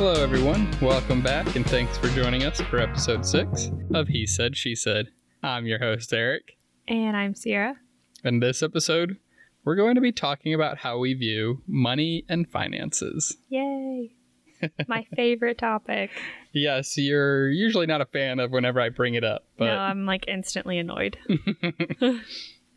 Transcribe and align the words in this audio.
Hello, 0.00 0.14
everyone. 0.14 0.66
Welcome 0.80 1.20
back, 1.20 1.56
and 1.56 1.66
thanks 1.66 1.98
for 1.98 2.08
joining 2.08 2.44
us 2.44 2.58
for 2.58 2.78
episode 2.78 3.26
six 3.26 3.70
of 3.92 4.08
He 4.08 4.26
Said, 4.26 4.56
She 4.56 4.74
Said. 4.74 5.08
I'm 5.42 5.66
your 5.66 5.78
host, 5.78 6.10
Eric. 6.14 6.56
And 6.88 7.14
I'm 7.14 7.34
Sierra. 7.34 7.76
In 8.24 8.40
this 8.40 8.62
episode, 8.62 9.18
we're 9.62 9.76
going 9.76 9.96
to 9.96 10.00
be 10.00 10.10
talking 10.10 10.54
about 10.54 10.78
how 10.78 10.96
we 10.96 11.12
view 11.12 11.60
money 11.66 12.24
and 12.30 12.50
finances. 12.50 13.36
Yay! 13.50 14.14
My 14.88 15.06
favorite 15.16 15.58
topic. 15.58 16.10
Yes, 16.54 16.96
you're 16.96 17.50
usually 17.50 17.84
not 17.84 18.00
a 18.00 18.06
fan 18.06 18.40
of 18.40 18.52
whenever 18.52 18.80
I 18.80 18.88
bring 18.88 19.12
it 19.12 19.22
up, 19.22 19.48
but 19.58 19.66
No, 19.66 19.76
I'm 19.76 20.06
like 20.06 20.24
instantly 20.28 20.78
annoyed. 20.78 21.18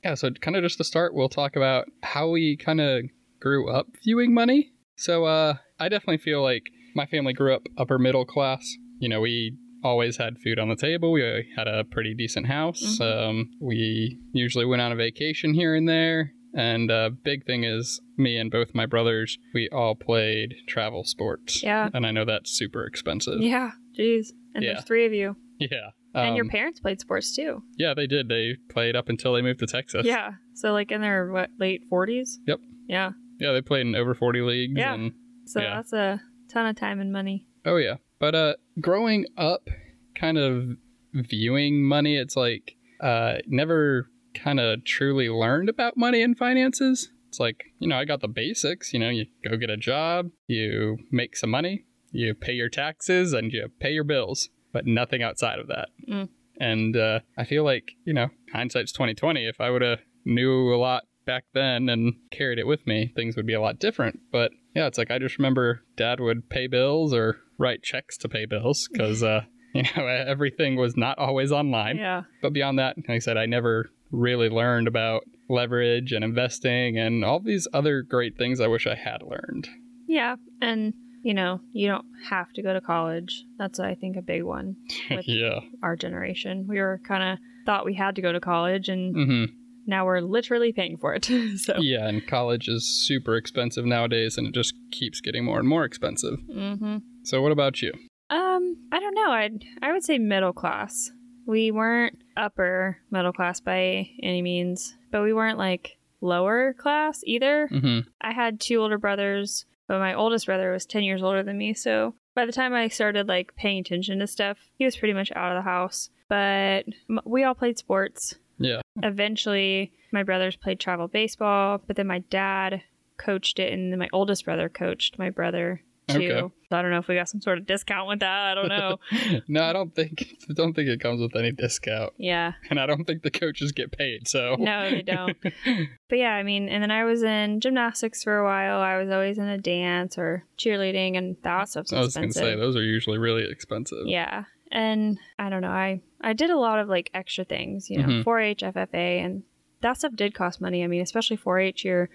yeah, 0.03 0.15
so 0.15 0.29
kind 0.31 0.57
of 0.57 0.63
just 0.63 0.77
to 0.79 0.83
start, 0.83 1.13
we'll 1.13 1.29
talk 1.29 1.55
about 1.55 1.85
how 2.01 2.27
we 2.27 2.57
kind 2.57 2.81
of 2.81 3.05
grew 3.39 3.71
up 3.71 3.87
viewing 4.03 4.33
money. 4.33 4.73
So, 4.97 5.23
uh, 5.23 5.55
I 5.79 5.87
definitely 5.87 6.17
feel 6.17 6.43
like 6.43 6.63
my 6.95 7.05
family 7.05 7.33
grew 7.33 7.53
up 7.53 7.67
upper 7.77 7.97
middle 7.99 8.25
class. 8.25 8.77
You 8.99 9.09
know, 9.09 9.21
we 9.21 9.57
always 9.83 10.17
had 10.17 10.39
food 10.39 10.59
on 10.59 10.69
the 10.69 10.75
table. 10.75 11.11
We 11.11 11.47
had 11.55 11.67
a 11.67 11.83
pretty 11.83 12.13
decent 12.13 12.47
house. 12.47 12.99
Um, 13.01 13.49
we 13.59 14.17
usually 14.31 14.65
went 14.65 14.81
on 14.81 14.91
a 14.91 14.95
vacation 14.95 15.53
here 15.53 15.75
and 15.75 15.87
there. 15.89 16.33
And 16.55 16.91
a 16.91 17.09
big 17.09 17.45
thing 17.45 17.63
is 17.63 17.99
me 18.15 18.37
and 18.37 18.51
both 18.51 18.75
my 18.75 18.85
brothers, 18.85 19.39
we 19.53 19.67
all 19.69 19.95
played 19.95 20.53
travel 20.67 21.03
sports. 21.03 21.63
Yeah. 21.63 21.89
And 21.93 22.05
I 22.05 22.11
know 22.11 22.25
that's 22.25 22.51
super 22.51 22.85
expensive. 22.85 23.41
yeah, 23.41 23.71
jeez. 23.97 24.27
And 24.53 24.63
Yeah. 24.63 24.73
there's 24.73 24.85
three 24.85 25.05
of 25.05 25.13
you. 25.13 25.35
Yeah. 25.59 25.89
and 26.15 26.35
your 26.35 26.45
Um, 26.45 26.49
parents 26.51 26.79
played 26.79 26.99
sports 27.01 27.35
too. 27.35 27.63
Yeah, 27.75 27.95
they 27.95 28.05
did. 28.05 28.29
They 28.29 28.57
played 28.69 28.95
up 28.95 29.09
until 29.09 29.33
they 29.33 29.41
moved 29.41 29.59
to 29.61 29.65
Texas. 29.65 30.05
Yeah. 30.05 30.33
So 30.53 30.71
like 30.71 30.91
in 30.91 31.01
their 31.01 31.31
what 31.31 31.49
late 31.59 31.89
40s? 31.89 32.37
Yep. 32.45 32.59
Yeah. 32.87 33.11
Yeah, 33.39 33.51
they 33.51 33.61
played 33.63 33.87
in 33.87 33.95
over 33.95 34.13
40 34.13 34.41
leagues. 34.41 34.77
Yeah. 34.77 34.93
And 34.93 35.13
So 35.45 35.59
Yeah. 35.59 35.75
that's 35.77 35.91
a 35.91 36.21
ton 36.53 36.65
of 36.67 36.75
time 36.75 36.99
and 36.99 37.11
money. 37.11 37.45
Oh 37.65 37.77
yeah. 37.77 37.95
But 38.19 38.35
uh 38.35 38.53
growing 38.79 39.25
up 39.37 39.69
kind 40.15 40.37
of 40.37 40.77
viewing 41.13 41.83
money, 41.83 42.17
it's 42.17 42.35
like 42.35 42.75
uh 43.01 43.35
never 43.47 44.09
kind 44.33 44.59
of 44.59 44.83
truly 44.83 45.29
learned 45.29 45.69
about 45.69 45.97
money 45.97 46.21
and 46.21 46.37
finances. 46.37 47.11
It's 47.27 47.39
like, 47.39 47.65
you 47.79 47.87
know, 47.87 47.97
I 47.97 48.05
got 48.05 48.21
the 48.21 48.27
basics, 48.27 48.93
you 48.93 48.99
know, 48.99 49.09
you 49.09 49.25
go 49.47 49.57
get 49.57 49.69
a 49.69 49.77
job, 49.77 50.29
you 50.47 50.99
make 51.11 51.35
some 51.35 51.49
money, 51.49 51.85
you 52.11 52.35
pay 52.35 52.53
your 52.53 52.69
taxes 52.69 53.33
and 53.33 53.51
you 53.51 53.69
pay 53.79 53.91
your 53.91 54.03
bills, 54.03 54.49
but 54.71 54.85
nothing 54.85 55.23
outside 55.23 55.59
of 55.59 55.67
that. 55.67 55.89
Mm. 56.07 56.29
And 56.59 56.95
uh 56.95 57.19
I 57.37 57.45
feel 57.45 57.63
like, 57.63 57.93
you 58.05 58.13
know, 58.13 58.29
hindsight's 58.53 58.91
2020 58.91 59.47
if 59.47 59.59
I 59.59 59.71
would 59.71 59.81
have 59.81 59.99
knew 60.25 60.73
a 60.73 60.77
lot 60.77 61.03
back 61.25 61.45
then 61.53 61.89
and 61.89 62.13
carried 62.31 62.59
it 62.59 62.67
with 62.67 62.85
me, 62.85 63.11
things 63.15 63.35
would 63.35 63.45
be 63.45 63.53
a 63.53 63.61
lot 63.61 63.79
different. 63.79 64.19
But 64.31 64.51
yeah, 64.75 64.87
it's 64.87 64.97
like 64.97 65.11
I 65.11 65.19
just 65.19 65.37
remember 65.37 65.83
dad 65.95 66.19
would 66.19 66.49
pay 66.49 66.67
bills 66.67 67.13
or 67.13 67.37
write 67.57 67.83
checks 67.83 68.17
to 68.17 68.29
pay 68.29 68.45
bills 68.45 68.87
because, 68.91 69.23
uh, 69.23 69.41
you 69.73 69.83
know, 69.95 70.05
everything 70.05 70.75
was 70.75 70.97
not 70.97 71.17
always 71.17 71.51
online. 71.51 71.97
Yeah. 71.97 72.23
But 72.41 72.53
beyond 72.53 72.79
that, 72.79 72.97
like 72.97 73.09
I 73.09 73.19
said, 73.19 73.37
I 73.37 73.45
never 73.45 73.91
really 74.11 74.49
learned 74.49 74.87
about 74.87 75.23
leverage 75.49 76.11
and 76.11 76.23
investing 76.23 76.97
and 76.97 77.23
all 77.23 77.39
these 77.39 77.67
other 77.73 78.01
great 78.01 78.37
things 78.37 78.59
I 78.59 78.67
wish 78.67 78.87
I 78.87 78.95
had 78.95 79.21
learned. 79.21 79.67
Yeah. 80.07 80.35
And 80.61 80.93
you 81.23 81.33
know, 81.33 81.61
you 81.71 81.87
don't 81.87 82.05
have 82.29 82.51
to 82.53 82.61
go 82.61 82.73
to 82.73 82.81
college. 82.81 83.45
That's 83.57 83.79
I 83.79 83.95
think 83.95 84.17
a 84.17 84.21
big 84.21 84.43
one 84.43 84.75
with 85.09 85.27
yeah. 85.27 85.61
our 85.81 85.95
generation. 85.95 86.67
We 86.67 86.79
were 86.79 86.99
kind 87.07 87.23
of 87.23 87.39
thought 87.65 87.85
we 87.85 87.93
had 87.93 88.15
to 88.15 88.21
go 88.21 88.33
to 88.33 88.41
college 88.41 88.89
and 88.89 89.15
hmm 89.15 89.45
now 89.85 90.05
we're 90.05 90.19
literally 90.21 90.71
paying 90.73 90.97
for 90.97 91.13
it. 91.13 91.25
so 91.57 91.75
Yeah. 91.77 92.07
And 92.07 92.25
college 92.27 92.67
is 92.67 93.05
super 93.07 93.35
expensive 93.35 93.85
nowadays 93.85 94.37
and 94.37 94.47
it 94.47 94.53
just 94.53 94.73
keeps 94.91 95.21
getting 95.21 95.43
more 95.45 95.59
and 95.59 95.67
more 95.67 95.83
expensive. 95.85 96.39
Mhm. 96.49 97.01
So, 97.23 97.41
what 97.41 97.51
about 97.51 97.81
you? 97.81 97.91
Um, 98.29 98.77
I 98.91 98.99
don't 98.99 99.15
know. 99.15 99.31
I'd 99.31 99.63
I 99.81 99.91
would 99.91 100.03
say 100.03 100.17
middle 100.17 100.53
class. 100.53 101.11
We 101.45 101.71
weren't 101.71 102.17
upper 102.37 102.97
middle 103.11 103.33
class 103.33 103.59
by 103.59 104.09
any 104.21 104.41
means, 104.41 104.95
but 105.11 105.23
we 105.23 105.33
weren't 105.33 105.57
like 105.57 105.97
lower 106.21 106.73
class 106.73 107.21
either. 107.25 107.67
hmm 107.67 107.99
I 108.21 108.31
had 108.31 108.59
two 108.61 108.77
older 108.77 108.97
brothers, 108.97 109.65
but 109.87 109.99
my 109.99 110.13
oldest 110.13 110.45
brother 110.45 110.71
was 110.71 110.85
10 110.85 111.03
years 111.03 111.21
older 111.21 111.43
than 111.43 111.57
me, 111.57 111.73
so 111.73 112.15
by 112.33 112.45
the 112.45 112.51
time 112.53 112.73
I 112.73 112.87
started 112.87 113.27
like 113.27 113.55
paying 113.55 113.79
attention 113.79 114.19
to 114.19 114.27
stuff, 114.27 114.57
he 114.77 114.85
was 114.85 114.95
pretty 114.95 115.13
much 115.13 115.31
out 115.35 115.51
of 115.55 115.57
the 115.63 115.69
house. 115.69 116.09
But 116.29 116.85
we 117.25 117.43
all 117.43 117.53
played 117.53 117.77
sports. 117.77 118.35
Yeah. 118.57 118.81
Eventually, 119.01 119.91
my 120.11 120.23
brothers 120.23 120.55
played 120.55 120.79
travel 120.79 121.07
baseball, 121.07 121.81
but 121.85 121.95
then 121.95 122.07
my 122.07 122.19
dad 122.19 122.81
coached 123.17 123.59
it, 123.59 123.73
and 123.73 123.91
then 123.91 123.99
my 123.99 124.09
oldest 124.13 124.45
brother 124.45 124.69
coached 124.69 125.17
my 125.17 125.29
brother 125.29 125.81
too. 126.07 126.17
Okay. 126.17 126.53
So 126.69 126.77
I 126.77 126.81
don't 126.81 126.91
know 126.91 126.97
if 126.97 127.07
we 127.07 127.15
got 127.15 127.29
some 127.29 127.41
sort 127.41 127.57
of 127.57 127.65
discount 127.65 128.07
with 128.07 128.19
that. 128.19 128.51
I 128.51 128.55
don't 128.55 128.67
know. 128.67 128.97
no, 129.47 129.63
I 129.63 129.73
don't 129.73 129.95
think 129.95 130.35
I 130.49 130.53
don't 130.55 130.73
think 130.73 130.89
it 130.89 130.99
comes 130.99 131.21
with 131.21 131.35
any 131.35 131.51
discount, 131.51 132.13
yeah, 132.17 132.53
and 132.69 132.79
I 132.79 132.85
don't 132.85 133.05
think 133.05 133.23
the 133.23 133.31
coaches 133.31 133.71
get 133.71 133.91
paid. 133.91 134.27
So 134.27 134.55
no, 134.59 134.89
they 134.89 135.01
don't. 135.01 135.37
But 136.09 136.19
yeah, 136.19 136.33
I 136.33 136.43
mean, 136.43 136.69
and 136.69 136.83
then 136.83 136.91
I 136.91 137.05
was 137.05 137.23
in 137.23 137.59
gymnastics 137.59 138.23
for 138.23 138.37
a 138.37 138.43
while. 138.43 138.79
I 138.79 138.97
was 138.97 139.09
always 139.09 139.39
in 139.39 139.45
a 139.45 139.57
dance 139.57 140.17
or 140.17 140.43
cheerleading, 140.59 141.17
and 141.17 141.35
that 141.43 141.69
stuff's 141.69 141.91
I 141.91 141.99
was 141.99 142.09
expensive. 142.09 142.43
gonna 142.43 142.53
say 142.53 142.59
those 142.59 142.75
are 142.75 142.83
usually 142.83 143.17
really 143.17 143.49
expensive. 143.49 144.05
Yeah. 144.05 144.43
And 144.73 145.19
I 145.37 145.49
don't 145.49 145.61
know, 145.61 145.69
I 145.69 146.01
I 146.19 146.33
did 146.33 146.49
a 146.49 146.57
lot 146.57 146.79
of 146.79 146.89
like 146.89 147.09
extra 147.13 147.45
things, 147.45 147.89
you 147.89 147.99
know, 147.99 148.07
Mhm. 148.07 148.23
4-H, 148.23 148.63
FFA, 148.63 149.23
and 149.23 149.43
that 149.81 149.97
stuff 149.97 150.15
did 150.15 150.33
cost 150.33 150.59
money. 150.61 150.83
I 150.83 150.87
mean, 150.87 151.01
especially 151.01 151.37
4-H, 151.37 151.85
you're 151.85 152.09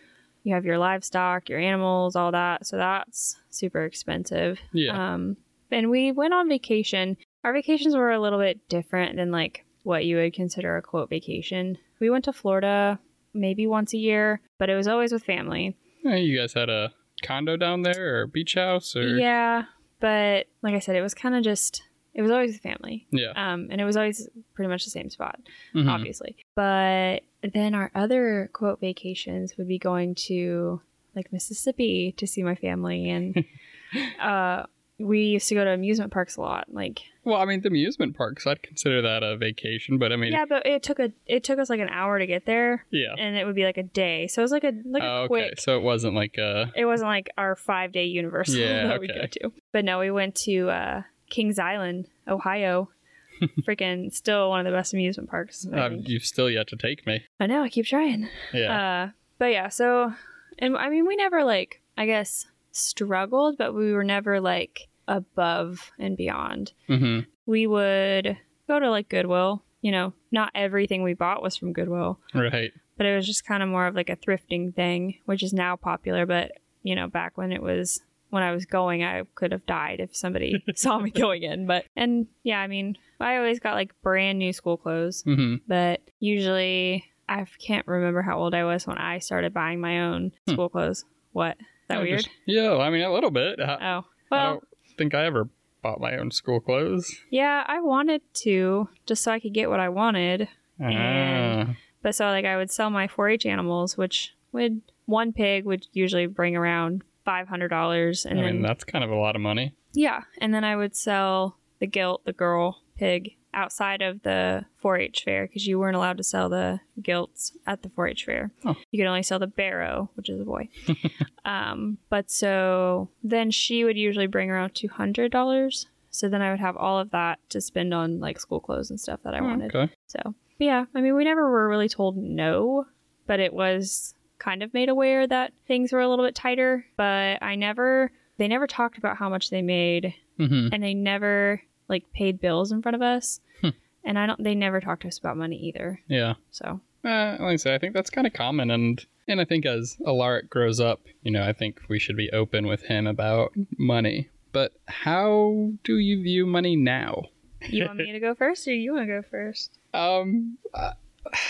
you 0.44 0.54
have 0.54 0.64
your 0.64 0.78
livestock, 0.78 1.48
your 1.48 1.58
animals, 1.58 2.16
all 2.16 2.32
that. 2.32 2.66
So 2.66 2.76
that's 2.76 3.38
super 3.50 3.84
expensive. 3.84 4.58
Yeah. 4.72 5.14
Um, 5.14 5.36
and 5.70 5.90
we 5.90 6.10
went 6.12 6.32
on 6.34 6.48
vacation. 6.48 7.16
Our 7.44 7.52
vacations 7.52 7.94
were 7.94 8.10
a 8.12 8.20
little 8.20 8.38
bit 8.38 8.66
different 8.68 9.16
than 9.16 9.30
like 9.30 9.64
what 9.82 10.04
you 10.04 10.16
would 10.16 10.32
consider 10.32 10.76
a 10.76 10.82
quote 10.82 11.10
vacation. 11.10 11.76
We 12.00 12.08
went 12.10 12.24
to 12.24 12.32
Florida 12.32 12.98
maybe 13.34 13.66
once 13.66 13.92
a 13.94 13.98
year, 13.98 14.40
but 14.58 14.70
it 14.70 14.74
was 14.76 14.88
always 14.88 15.12
with 15.12 15.22
family. 15.24 15.76
You 16.02 16.38
guys 16.38 16.54
had 16.54 16.70
a 16.70 16.92
condo 17.22 17.56
down 17.56 17.82
there 17.82 18.20
or 18.20 18.26
beach 18.26 18.54
house 18.54 18.96
or 18.96 19.16
Yeah, 19.18 19.64
but 20.00 20.46
like 20.62 20.74
I 20.74 20.78
said, 20.78 20.96
it 20.96 21.02
was 21.02 21.14
kind 21.14 21.34
of 21.34 21.42
just 21.44 21.82
it 22.18 22.22
was 22.22 22.30
always 22.32 22.50
with 22.52 22.60
family. 22.60 23.06
yeah. 23.12 23.30
Um, 23.36 23.68
and 23.70 23.80
it 23.80 23.84
was 23.84 23.96
always 23.96 24.28
pretty 24.54 24.68
much 24.68 24.84
the 24.84 24.90
same 24.90 25.08
spot, 25.08 25.38
Mhm. 25.74 25.88
obviously. 25.88 26.34
But 26.56 27.20
then 27.42 27.74
our 27.74 27.90
other 27.94 28.50
quote 28.52 28.80
vacations 28.80 29.56
would 29.56 29.68
be 29.68 29.78
going 29.78 30.16
to 30.26 30.82
like 31.14 31.32
Mississippi 31.32 32.12
to 32.16 32.26
see 32.26 32.42
my 32.42 32.56
family, 32.56 33.08
and 33.08 33.44
uh, 34.20 34.64
we 34.98 35.20
used 35.26 35.48
to 35.48 35.54
go 35.54 35.64
to 35.64 35.70
amusement 35.70 36.12
parks 36.12 36.36
a 36.36 36.40
lot. 36.40 36.66
Like, 36.72 37.02
Well, 37.24 37.40
I 37.40 37.44
mean, 37.44 37.60
the 37.60 37.68
amusement 37.68 38.16
parks, 38.16 38.46
I'd 38.48 38.62
consider 38.62 39.00
that 39.02 39.22
a 39.22 39.36
vacation, 39.36 39.98
but 39.98 40.12
I 40.12 40.16
mean, 40.16 40.32
yeah, 40.32 40.44
but 40.48 40.66
it 40.66 40.82
took 40.82 40.98
a 40.98 41.12
it 41.26 41.44
took 41.44 41.58
us 41.60 41.70
like 41.70 41.80
an 41.80 41.88
hour 41.88 42.18
to 42.18 42.26
get 42.26 42.46
there, 42.46 42.84
yeah. 42.90 43.14
and 43.16 43.36
it 43.36 43.46
would 43.46 43.54
be 43.54 43.64
like 43.64 43.78
a 43.78 43.84
day. 43.84 44.26
So 44.26 44.42
it 44.42 44.44
was 44.44 44.52
like 44.52 44.64
a 44.64 44.72
like 44.84 45.02
a 45.04 45.06
Oh, 45.06 45.16
okay, 45.22 45.26
quick. 45.28 45.60
so 45.60 45.76
it 45.76 45.82
wasn't 45.82 46.14
like 46.16 46.36
a 46.38 46.72
It 46.74 46.84
wasn't 46.84 47.08
like 47.10 47.30
our 47.38 47.54
five 47.54 47.92
day 47.92 48.06
universal 48.06 48.56
Yeah, 48.60 48.88
that 48.88 49.00
we 49.00 49.06
go 49.06 49.26
to. 49.26 49.52
But 49.72 49.84
no, 49.84 50.00
we 50.00 50.10
went 50.10 50.34
to 50.46 50.68
uh, 50.70 51.02
Kings 51.28 51.58
Island, 51.58 52.08
Ohio. 52.26 52.90
Freaking 53.62 54.12
still 54.12 54.48
one 54.50 54.60
of 54.60 54.66
the 54.70 54.76
best 54.76 54.92
amusement 54.92 55.30
parks. 55.30 55.64
Uh, 55.66 55.90
you've 56.00 56.24
still 56.24 56.50
yet 56.50 56.66
to 56.68 56.76
take 56.76 57.06
me. 57.06 57.24
I 57.38 57.46
know, 57.46 57.62
I 57.62 57.68
keep 57.68 57.86
trying. 57.86 58.28
Yeah. 58.52 59.06
Uh, 59.06 59.10
but 59.38 59.52
yeah, 59.52 59.68
so, 59.68 60.12
and 60.58 60.76
I 60.76 60.88
mean, 60.90 61.06
we 61.06 61.14
never 61.14 61.44
like, 61.44 61.80
I 61.96 62.06
guess, 62.06 62.46
struggled, 62.72 63.56
but 63.56 63.74
we 63.74 63.92
were 63.92 64.02
never 64.02 64.40
like 64.40 64.88
above 65.06 65.92
and 66.00 66.16
beyond. 66.16 66.72
hmm 66.88 67.20
We 67.46 67.66
would 67.68 68.36
go 68.66 68.80
to 68.80 68.90
like 68.90 69.08
Goodwill. 69.08 69.62
You 69.82 69.92
know, 69.92 70.12
not 70.32 70.50
everything 70.56 71.04
we 71.04 71.14
bought 71.14 71.40
was 71.40 71.56
from 71.56 71.72
Goodwill, 71.72 72.18
Right. 72.34 72.72
but 72.96 73.06
it 73.06 73.14
was 73.14 73.24
just 73.24 73.46
kind 73.46 73.62
of 73.62 73.68
more 73.68 73.86
of 73.86 73.94
like 73.94 74.10
a 74.10 74.16
thrifting 74.16 74.74
thing, 74.74 75.18
which 75.26 75.44
is 75.44 75.52
now 75.52 75.76
popular. 75.76 76.26
But, 76.26 76.50
you 76.82 76.96
know, 76.96 77.06
back 77.06 77.38
when 77.38 77.52
it 77.52 77.62
was, 77.62 78.00
when 78.30 78.42
I 78.42 78.52
was 78.52 78.66
going, 78.66 79.02
I 79.02 79.22
could 79.34 79.52
have 79.52 79.64
died 79.66 80.00
if 80.00 80.14
somebody 80.16 80.62
saw 80.74 80.98
me 80.98 81.10
going 81.10 81.42
in. 81.42 81.66
But, 81.66 81.84
and 81.96 82.26
yeah, 82.42 82.60
I 82.60 82.66
mean, 82.66 82.96
I 83.20 83.36
always 83.36 83.58
got 83.60 83.74
like 83.74 83.92
brand 84.02 84.38
new 84.38 84.52
school 84.52 84.76
clothes 84.76 85.22
hmm 85.22 85.56
but 85.66 86.00
usually 86.20 87.04
I 87.28 87.44
can't 87.58 87.86
remember 87.86 88.22
how 88.22 88.38
old 88.38 88.54
I 88.54 88.64
was 88.64 88.86
when 88.86 88.96
I 88.98 89.18
started 89.18 89.52
buying 89.52 89.80
my 89.80 90.00
own 90.00 90.32
Hmm. 90.46 90.52
school 90.54 90.68
clothes. 90.68 91.04
What? 91.32 91.56
Is 91.60 91.66
that 91.88 91.98
I 91.98 92.02
weird? 92.02 92.18
just- 92.20 92.30
yeah, 92.46 92.76
I 92.76 92.90
mean, 92.90 93.02
a 93.02 93.12
little 93.12 93.30
bit. 93.30 93.60
I, 93.60 93.74
Oh, 93.74 93.76
I 93.80 94.04
well, 94.30 94.52
don't 94.54 94.64
think 94.96 95.14
I 95.14 95.24
ever 95.26 95.48
bought 95.82 96.00
my 96.00 96.16
own 96.16 96.30
school 96.30 96.60
clothes. 96.60 97.14
yeah, 97.30 97.64
I 97.66 97.80
wanted 97.80 98.22
to 98.44 98.88
just 99.06 99.22
so 99.22 99.32
I 99.32 99.40
could 99.40 99.52
get 99.54 99.68
what 99.70 99.80
I 99.80 99.88
wanted. 99.88 100.48
And- 100.78 101.68
Ah. 101.70 101.74
But 102.02 102.14
so 102.14 102.26
like 102.26 102.44
I 102.44 102.56
would 102.56 102.70
sell 102.70 102.90
my 102.90 103.08
4-H 103.08 103.44
animals, 103.46 103.96
which 103.98 104.34
would 104.52 104.80
one 105.06 105.32
pig 105.32 105.64
would 105.64 105.86
usually 105.92 106.26
bring 106.26 106.56
around 106.56 107.02
five 107.28 107.46
hundred 107.46 107.68
dollars, 107.68 108.24
and 108.24 108.40
I 108.40 108.44
and 108.44 108.60
mean, 108.60 108.62
that's 108.62 108.84
kind 108.84 109.04
of 109.04 109.10
a 109.10 109.14
lot 109.14 109.36
of 109.36 109.42
money. 109.42 109.74
yeah, 109.92 110.22
and 110.40 110.54
then 110.54 110.64
I 110.64 110.76
would 110.76 110.96
sell 110.96 111.58
the 111.78 111.86
gilt, 111.86 112.24
the 112.24 112.32
girl 112.32 112.80
pig 112.96 113.34
outside 113.52 114.00
of 114.02 114.22
the 114.22 114.64
4-H 114.82 115.24
fair 115.24 115.46
because 115.46 115.66
you 115.66 115.78
weren't 115.78 115.96
allowed 115.96 116.16
to 116.16 116.22
sell 116.22 116.48
the 116.48 116.80
gilts 117.02 117.52
at 117.66 117.82
the 117.82 117.88
4-H 117.90 118.24
fair. 118.24 118.50
Oh. 118.64 118.76
You 118.90 119.00
could 119.00 119.08
only 119.08 119.22
sell 119.22 119.38
the 119.38 119.46
barrow, 119.46 120.10
which 120.14 120.28
is 120.28 120.40
a 120.40 120.44
boy. 120.44 120.68
um, 121.44 121.98
but 122.08 122.30
so 122.30 123.10
then 123.22 123.50
she 123.50 123.84
would 123.84 123.96
usually 123.98 124.26
bring 124.26 124.50
around 124.50 124.74
two 124.74 124.88
hundred 124.88 125.30
dollars. 125.30 125.86
So 126.10 126.30
then 126.30 126.40
I 126.40 126.50
would 126.50 126.60
have 126.60 126.78
all 126.78 126.98
of 126.98 127.10
that 127.10 127.40
to 127.50 127.60
spend 127.60 127.92
on 127.92 128.20
like 128.20 128.40
school 128.40 128.60
clothes 128.60 128.88
and 128.88 128.98
stuff 128.98 129.20
that 129.24 129.34
I 129.34 129.42
wanted. 129.42 129.74
Okay. 129.74 129.92
So 130.06 130.34
but 130.58 130.64
yeah, 130.64 130.86
I 130.94 131.00
mean, 131.02 131.14
we 131.14 131.24
never 131.24 131.48
were 131.50 131.68
really 131.68 131.90
told 131.90 132.16
no, 132.16 132.86
but 133.26 133.38
it 133.38 133.52
was 133.52 134.14
kind 134.38 134.62
of 134.62 134.72
made 134.74 134.88
aware 134.88 135.26
that 135.26 135.52
things 135.66 135.92
were 135.92 136.00
a 136.00 136.08
little 136.08 136.24
bit 136.24 136.34
tighter. 136.34 136.84
But 136.96 137.42
I 137.42 137.54
never, 137.54 138.10
they 138.36 138.48
never 138.48 138.66
talked 138.66 138.98
about 138.98 139.16
how 139.16 139.28
much 139.28 139.50
they 139.50 139.62
made, 139.62 140.14
hmm 140.36 140.68
and 140.72 140.82
they 140.82 140.94
never 140.94 141.62
like 141.88 142.04
paid 142.12 142.40
bills 142.40 142.70
in 142.72 142.82
front 142.82 142.94
of 142.96 143.02
us. 143.02 143.40
Hmm. 143.60 143.70
And 144.04 144.18
I 144.18 144.26
don't, 144.26 144.42
they 144.42 144.54
never 144.54 144.80
talked 144.80 145.02
to 145.02 145.08
us 145.08 145.18
about 145.18 145.36
money 145.36 145.56
either. 145.56 146.00
Yeah. 146.08 146.34
So 146.50 146.80
Uh, 147.04 147.36
like 147.40 147.54
I 147.54 147.56
say, 147.56 147.74
I 147.74 147.78
think 147.78 147.94
that's 147.94 148.10
kind 148.10 148.26
of 148.26 148.32
common, 148.32 148.70
and 148.70 149.04
and 149.26 149.40
I 149.40 149.44
think 149.44 149.66
as 149.66 149.96
Alaric 150.06 150.48
grows 150.50 150.80
up, 150.80 151.00
you 151.22 151.30
know, 151.30 151.42
I 151.46 151.52
think 151.52 151.80
we 151.88 151.98
should 151.98 152.16
be 152.16 152.30
open 152.30 152.66
with 152.66 152.82
him 152.84 153.06
about 153.06 153.52
money. 153.76 154.28
But 154.52 154.72
how 154.86 155.72
do 155.84 155.98
you 155.98 156.22
view 156.22 156.46
money 156.46 156.74
now? 156.76 157.24
you 157.68 157.84
want 157.84 157.98
me 157.98 158.12
to 158.12 158.20
go 158.20 158.34
first, 158.42 158.66
or 158.66 158.72
you 158.74 158.94
want 158.94 159.06
to 159.06 159.12
go 159.20 159.22
first? 159.30 159.78
Um, 159.92 160.56
uh, 160.72 160.92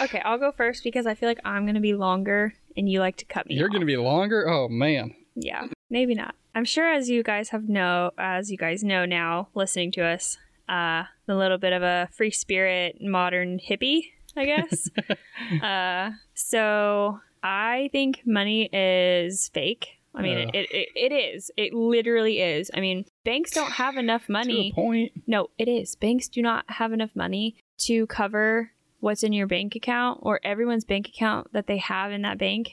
Okay, 0.01 0.21
I'll 0.25 0.39
go 0.39 0.53
first 0.53 0.85
because 0.85 1.07
I 1.07 1.15
feel 1.15 1.29
like 1.29 1.41
I'm 1.45 1.67
gonna 1.67 1.81
be 1.81 1.95
longer, 1.95 2.55
and 2.77 2.89
you 2.91 3.01
like 3.01 3.17
to 3.17 3.25
cut 3.25 3.47
me. 3.47 3.55
you're 3.57 3.69
going 3.69 3.81
to 3.81 3.87
be 3.87 3.97
longer. 3.97 4.49
Oh 4.49 4.69
man. 4.69 5.15
Yeah, 5.35 5.67
maybe 5.91 6.15
not. 6.15 6.35
I'm 6.55 6.65
sure 6.65 6.91
as 6.93 7.09
you 7.09 7.23
guys 7.23 7.51
have 7.51 7.69
know, 7.69 8.11
as 8.19 8.51
you 8.51 8.57
guys 8.57 8.83
know 8.83 9.05
now, 9.05 9.49
listening 9.55 9.93
to 9.93 10.05
us, 10.05 10.37
uh, 10.69 11.05
a 11.29 11.35
little 11.35 11.59
bit 11.59 11.73
of 11.73 11.83
a 11.83 12.09
free 12.13 12.31
spirit, 12.33 12.99
modern 13.01 13.59
hippie, 13.61 14.07
I 14.37 14.45
guess. 14.47 14.89
uh, 15.63 16.11
so 16.35 17.21
I 17.43 17.89
think 17.93 18.23
money 18.27 18.69
is 18.73 19.49
fake. 19.49 19.89
I 20.15 20.23
mean, 20.23 20.51
it, 20.53 20.69
it, 20.73 20.89
it 20.97 21.13
is. 21.13 21.51
It 21.57 21.73
literally 21.75 22.41
is. 22.41 22.71
I 22.75 22.81
mean, 22.81 23.05
banks 23.25 23.53
don't 23.53 23.71
have 23.71 23.97
enough 23.97 24.27
To 24.27 24.33
money. 24.33 24.73
point. 24.75 25.13
No, 25.29 25.51
it 25.59 25.69
is. 25.69 25.95
Banks 25.95 26.27
do 26.29 26.43
not 26.43 26.65
have 26.69 26.93
enough 26.93 27.15
money 27.15 27.57
to 27.83 28.07
cover 28.09 28.73
what's 29.00 29.23
in 29.23 29.33
your 29.33 29.47
bank 29.47 29.75
account 29.75 30.21
or 30.23 30.41
everyone's 30.43 30.85
bank 30.85 31.09
account 31.09 31.53
that 31.53 31.67
they 31.67 31.79
have 31.79 32.12
in 32.12 32.23
that 32.23 32.39
bank. 32.39 32.71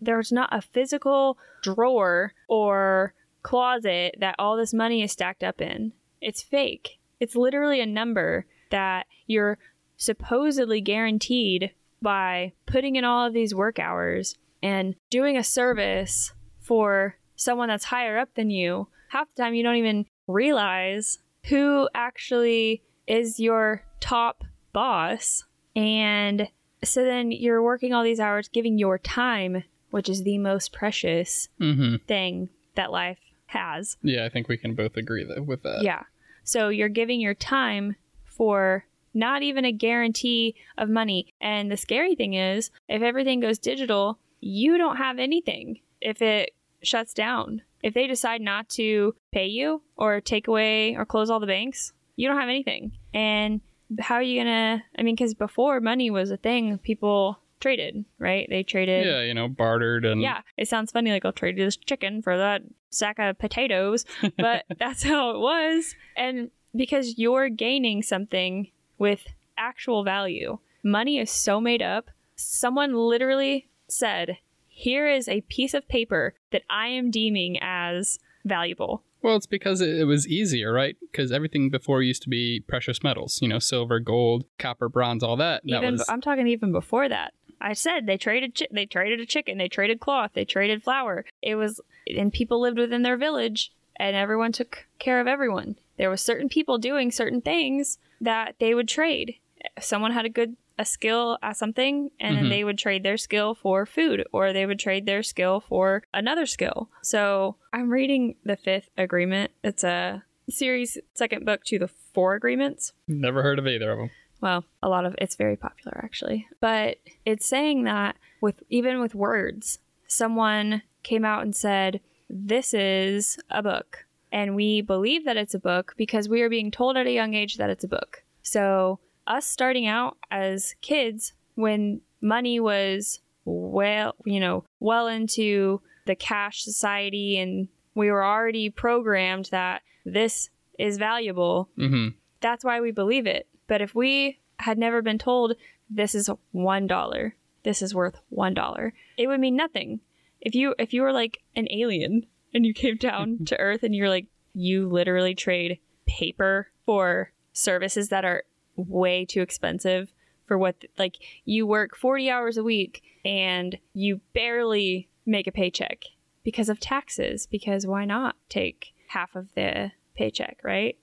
There's 0.00 0.32
not 0.32 0.48
a 0.52 0.62
physical 0.62 1.38
drawer 1.62 2.32
or 2.48 3.14
closet 3.42 4.16
that 4.20 4.36
all 4.38 4.56
this 4.56 4.74
money 4.74 5.02
is 5.02 5.12
stacked 5.12 5.42
up 5.42 5.60
in. 5.60 5.92
It's 6.20 6.42
fake. 6.42 6.98
It's 7.20 7.36
literally 7.36 7.80
a 7.80 7.86
number 7.86 8.46
that 8.70 9.06
you're 9.26 9.58
supposedly 9.96 10.80
guaranteed 10.80 11.72
by 12.02 12.52
putting 12.66 12.96
in 12.96 13.04
all 13.04 13.26
of 13.26 13.32
these 13.32 13.54
work 13.54 13.78
hours 13.78 14.36
and 14.62 14.94
doing 15.10 15.36
a 15.36 15.44
service 15.44 16.32
for 16.60 17.16
someone 17.36 17.68
that's 17.68 17.84
higher 17.84 18.18
up 18.18 18.34
than 18.34 18.50
you. 18.50 18.88
Half 19.08 19.28
the 19.34 19.42
time, 19.42 19.54
you 19.54 19.62
don't 19.62 19.76
even 19.76 20.06
realize 20.26 21.18
who 21.44 21.88
actually 21.94 22.82
is 23.06 23.38
your 23.38 23.82
top 24.00 24.44
boss. 24.72 25.44
And 25.76 26.48
so 26.82 27.04
then 27.04 27.30
you're 27.30 27.62
working 27.62 27.92
all 27.92 28.02
these 28.02 28.18
hours, 28.20 28.48
giving 28.48 28.78
your 28.78 28.98
time, 28.98 29.62
which 29.90 30.08
is 30.08 30.22
the 30.24 30.38
most 30.38 30.72
precious 30.72 31.48
Mm-hmm. 31.60 31.96
thing 32.06 32.48
that 32.74 32.90
life 32.90 33.18
has. 33.46 33.96
Yeah, 34.02 34.24
I 34.24 34.28
think 34.28 34.48
we 34.48 34.56
can 34.56 34.74
both 34.74 34.96
agree 34.96 35.24
that, 35.24 35.46
with 35.46 35.62
that. 35.62 35.82
Yeah. 35.82 36.02
So 36.42 36.68
you're 36.68 36.88
giving 36.88 37.20
your 37.20 37.34
time 37.34 37.96
for 38.24 38.84
not 39.14 39.42
even 39.42 39.64
a 39.64 39.72
guarantee 39.72 40.54
of 40.76 40.88
money. 40.88 41.32
And 41.40 41.70
the 41.70 41.76
scary 41.76 42.14
thing 42.14 42.34
is, 42.34 42.70
if 42.88 43.00
everything 43.02 43.40
goes 43.40 43.58
digital, 43.58 44.18
you 44.40 44.76
don't 44.76 44.96
have 44.96 45.18
anything 45.18 45.80
if 46.00 46.20
it 46.20 46.50
shuts 46.82 47.14
down. 47.14 47.62
If 47.82 47.94
they 47.94 48.06
decide 48.06 48.40
not 48.42 48.68
to 48.70 49.14
pay 49.32 49.46
you 49.46 49.82
or 49.96 50.20
take 50.20 50.48
away 50.48 50.94
or 50.96 51.06
close 51.06 51.30
all 51.30 51.40
the 51.40 51.46
banks, 51.46 51.92
you 52.16 52.28
don't 52.28 52.38
have 52.38 52.48
anything. 52.48 52.92
And 53.14 53.60
how 54.00 54.16
are 54.16 54.22
you 54.22 54.42
going 54.42 54.78
to? 54.78 54.84
I 54.98 55.02
mean, 55.02 55.14
because 55.14 55.34
before 55.34 55.80
money 55.80 56.10
was 56.10 56.30
a 56.30 56.36
thing, 56.36 56.78
people 56.78 57.38
traded, 57.60 58.04
right? 58.18 58.46
They 58.48 58.62
traded. 58.62 59.06
Yeah, 59.06 59.22
you 59.22 59.34
know, 59.34 59.48
bartered 59.48 60.04
and 60.04 60.20
Yeah, 60.20 60.42
it 60.56 60.68
sounds 60.68 60.92
funny 60.92 61.10
like 61.10 61.24
I'll 61.24 61.32
trade 61.32 61.56
this 61.56 61.76
chicken 61.76 62.22
for 62.22 62.36
that 62.36 62.62
sack 62.90 63.18
of 63.18 63.38
potatoes, 63.38 64.04
but 64.36 64.64
that's 64.78 65.02
how 65.02 65.30
it 65.30 65.38
was. 65.38 65.94
And 66.16 66.50
because 66.74 67.18
you're 67.18 67.48
gaining 67.48 68.02
something 68.02 68.70
with 68.98 69.26
actual 69.56 70.04
value, 70.04 70.58
money 70.82 71.18
is 71.18 71.30
so 71.30 71.60
made 71.60 71.82
up. 71.82 72.10
Someone 72.36 72.94
literally 72.94 73.68
said, 73.88 74.38
Here 74.68 75.08
is 75.08 75.28
a 75.28 75.40
piece 75.42 75.74
of 75.74 75.88
paper 75.88 76.34
that 76.52 76.62
I 76.68 76.88
am 76.88 77.10
deeming 77.10 77.58
as 77.60 78.18
valuable. 78.44 79.02
Well, 79.26 79.34
it's 79.34 79.44
because 79.44 79.80
it, 79.80 79.88
it 79.88 80.04
was 80.04 80.28
easier, 80.28 80.72
right? 80.72 80.96
Because 81.00 81.32
everything 81.32 81.68
before 81.68 82.00
used 82.00 82.22
to 82.22 82.28
be 82.28 82.60
precious 82.60 83.02
metals, 83.02 83.40
you 83.42 83.48
know, 83.48 83.58
silver, 83.58 83.98
gold, 83.98 84.44
copper, 84.56 84.88
bronze, 84.88 85.24
all 85.24 85.34
that. 85.38 85.62
That 85.64 85.82
was 85.82 86.08
I'm 86.08 86.20
talking 86.20 86.46
even 86.46 86.70
before 86.70 87.08
that. 87.08 87.34
I 87.60 87.72
said 87.72 88.06
they 88.06 88.18
traded 88.18 88.56
chi- 88.56 88.68
they 88.70 88.86
traded 88.86 89.18
a 89.18 89.26
chicken, 89.26 89.58
they 89.58 89.66
traded 89.66 89.98
cloth, 89.98 90.30
they 90.34 90.44
traded 90.44 90.84
flour. 90.84 91.24
It 91.42 91.56
was 91.56 91.80
and 92.16 92.32
people 92.32 92.60
lived 92.60 92.78
within 92.78 93.02
their 93.02 93.16
village 93.16 93.72
and 93.96 94.14
everyone 94.14 94.52
took 94.52 94.86
care 95.00 95.20
of 95.20 95.26
everyone. 95.26 95.74
There 95.96 96.08
was 96.08 96.20
certain 96.20 96.48
people 96.48 96.78
doing 96.78 97.10
certain 97.10 97.40
things 97.40 97.98
that 98.20 98.54
they 98.60 98.76
would 98.76 98.86
trade. 98.86 99.40
Someone 99.80 100.12
had 100.12 100.24
a 100.24 100.28
good 100.30 100.56
a 100.78 100.84
skill 100.84 101.38
at 101.42 101.56
something 101.56 102.10
and 102.20 102.36
then 102.36 102.44
Mhm. 102.46 102.50
they 102.50 102.64
would 102.64 102.78
trade 102.78 103.02
their 103.02 103.16
skill 103.16 103.54
for 103.54 103.86
food 103.86 104.24
or 104.32 104.52
they 104.52 104.66
would 104.66 104.78
trade 104.78 105.06
their 105.06 105.22
skill 105.22 105.60
for 105.60 106.02
another 106.12 106.44
skill. 106.46 106.90
So, 107.02 107.56
I'm 107.72 107.90
reading 107.90 108.36
the 108.44 108.56
5th 108.56 108.90
agreement. 108.98 109.52
It's 109.64 109.84
a 109.84 110.24
series 110.48 110.98
second 111.14 111.44
book 111.44 111.64
to 111.64 111.78
the 111.78 111.88
four 111.88 112.34
agreements 112.34 112.92
never 113.08 113.42
heard 113.42 113.58
of 113.58 113.66
either 113.66 113.90
of 113.90 113.98
them. 113.98 114.10
well 114.40 114.64
a 114.80 114.88
lot 114.88 115.04
of 115.04 115.12
it's 115.18 115.34
very 115.34 115.56
popular 115.56 116.00
actually 116.04 116.46
but 116.60 116.98
it's 117.24 117.44
saying 117.44 117.82
that 117.82 118.14
with 118.40 118.62
even 118.70 119.00
with 119.00 119.12
words 119.12 119.80
someone 120.06 120.82
came 121.02 121.24
out 121.24 121.42
and 121.42 121.56
said 121.56 122.00
this 122.30 122.72
is 122.72 123.38
a 123.50 123.60
book 123.60 124.06
and 124.30 124.54
we 124.54 124.80
believe 124.82 125.24
that 125.24 125.36
it's 125.36 125.52
a 125.54 125.58
book 125.58 125.94
because 125.96 126.28
we 126.28 126.42
are 126.42 126.48
being 126.48 126.70
told 126.70 126.96
at 126.96 127.08
a 127.08 127.12
young 127.12 127.34
age 127.34 127.56
that 127.56 127.68
it's 127.70 127.82
a 127.82 127.88
book 127.88 128.22
so 128.42 129.00
us 129.26 129.46
starting 129.46 129.86
out 129.86 130.16
as 130.30 130.74
kids 130.80 131.32
when 131.54 132.00
money 132.20 132.58
was 132.60 133.20
well 133.44 134.14
you 134.24 134.40
know 134.40 134.64
well 134.80 135.06
into 135.06 135.80
the 136.06 136.14
cash 136.14 136.62
society 136.62 137.38
and 137.38 137.68
we 137.94 138.10
were 138.10 138.24
already 138.24 138.68
programmed 138.70 139.46
that 139.50 139.82
this 140.04 140.50
is 140.78 140.98
valuable 140.98 141.68
Mm-hmm. 141.78 142.08
that's 142.40 142.64
why 142.64 142.80
we 142.80 142.90
believe 142.90 143.26
it. 143.26 143.46
But 143.66 143.80
if 143.82 143.94
we 143.94 144.38
had 144.58 144.78
never 144.78 145.02
been 145.02 145.18
told 145.18 145.54
this 145.90 146.14
is 146.14 146.28
one 146.52 146.86
dollar, 146.86 147.34
this 147.62 147.80
is 147.82 147.94
worth 147.94 148.16
one 148.28 148.54
dollar, 148.54 148.92
it 149.16 149.26
would 149.26 149.40
mean 149.40 149.56
nothing. 149.56 150.00
If 150.40 150.54
you 150.54 150.74
if 150.78 150.92
you 150.92 151.02
were 151.02 151.12
like 151.12 151.42
an 151.56 151.66
alien 151.70 152.26
and 152.54 152.64
you 152.66 152.74
came 152.74 152.96
down 152.96 153.38
to 153.46 153.58
Earth 153.58 153.82
and 153.82 153.94
you're 153.94 154.08
like 154.08 154.26
you 154.54 154.88
literally 154.88 155.34
trade 155.34 155.78
paper 156.06 156.68
for 156.84 157.32
services 157.52 158.08
that 158.10 158.24
are 158.24 158.44
way 158.76 159.24
too 159.24 159.40
expensive 159.40 160.12
for 160.46 160.56
what 160.56 160.84
like 160.98 161.16
you 161.44 161.66
work 161.66 161.96
40 161.96 162.30
hours 162.30 162.56
a 162.56 162.62
week 162.62 163.02
and 163.24 163.78
you 163.94 164.20
barely 164.32 165.08
make 165.24 165.46
a 165.46 165.52
paycheck 165.52 166.04
because 166.44 166.68
of 166.68 166.78
taxes 166.78 167.46
because 167.46 167.86
why 167.86 168.04
not 168.04 168.36
take 168.48 168.94
half 169.08 169.34
of 169.34 169.52
the 169.54 169.90
paycheck, 170.16 170.58
right? 170.62 170.96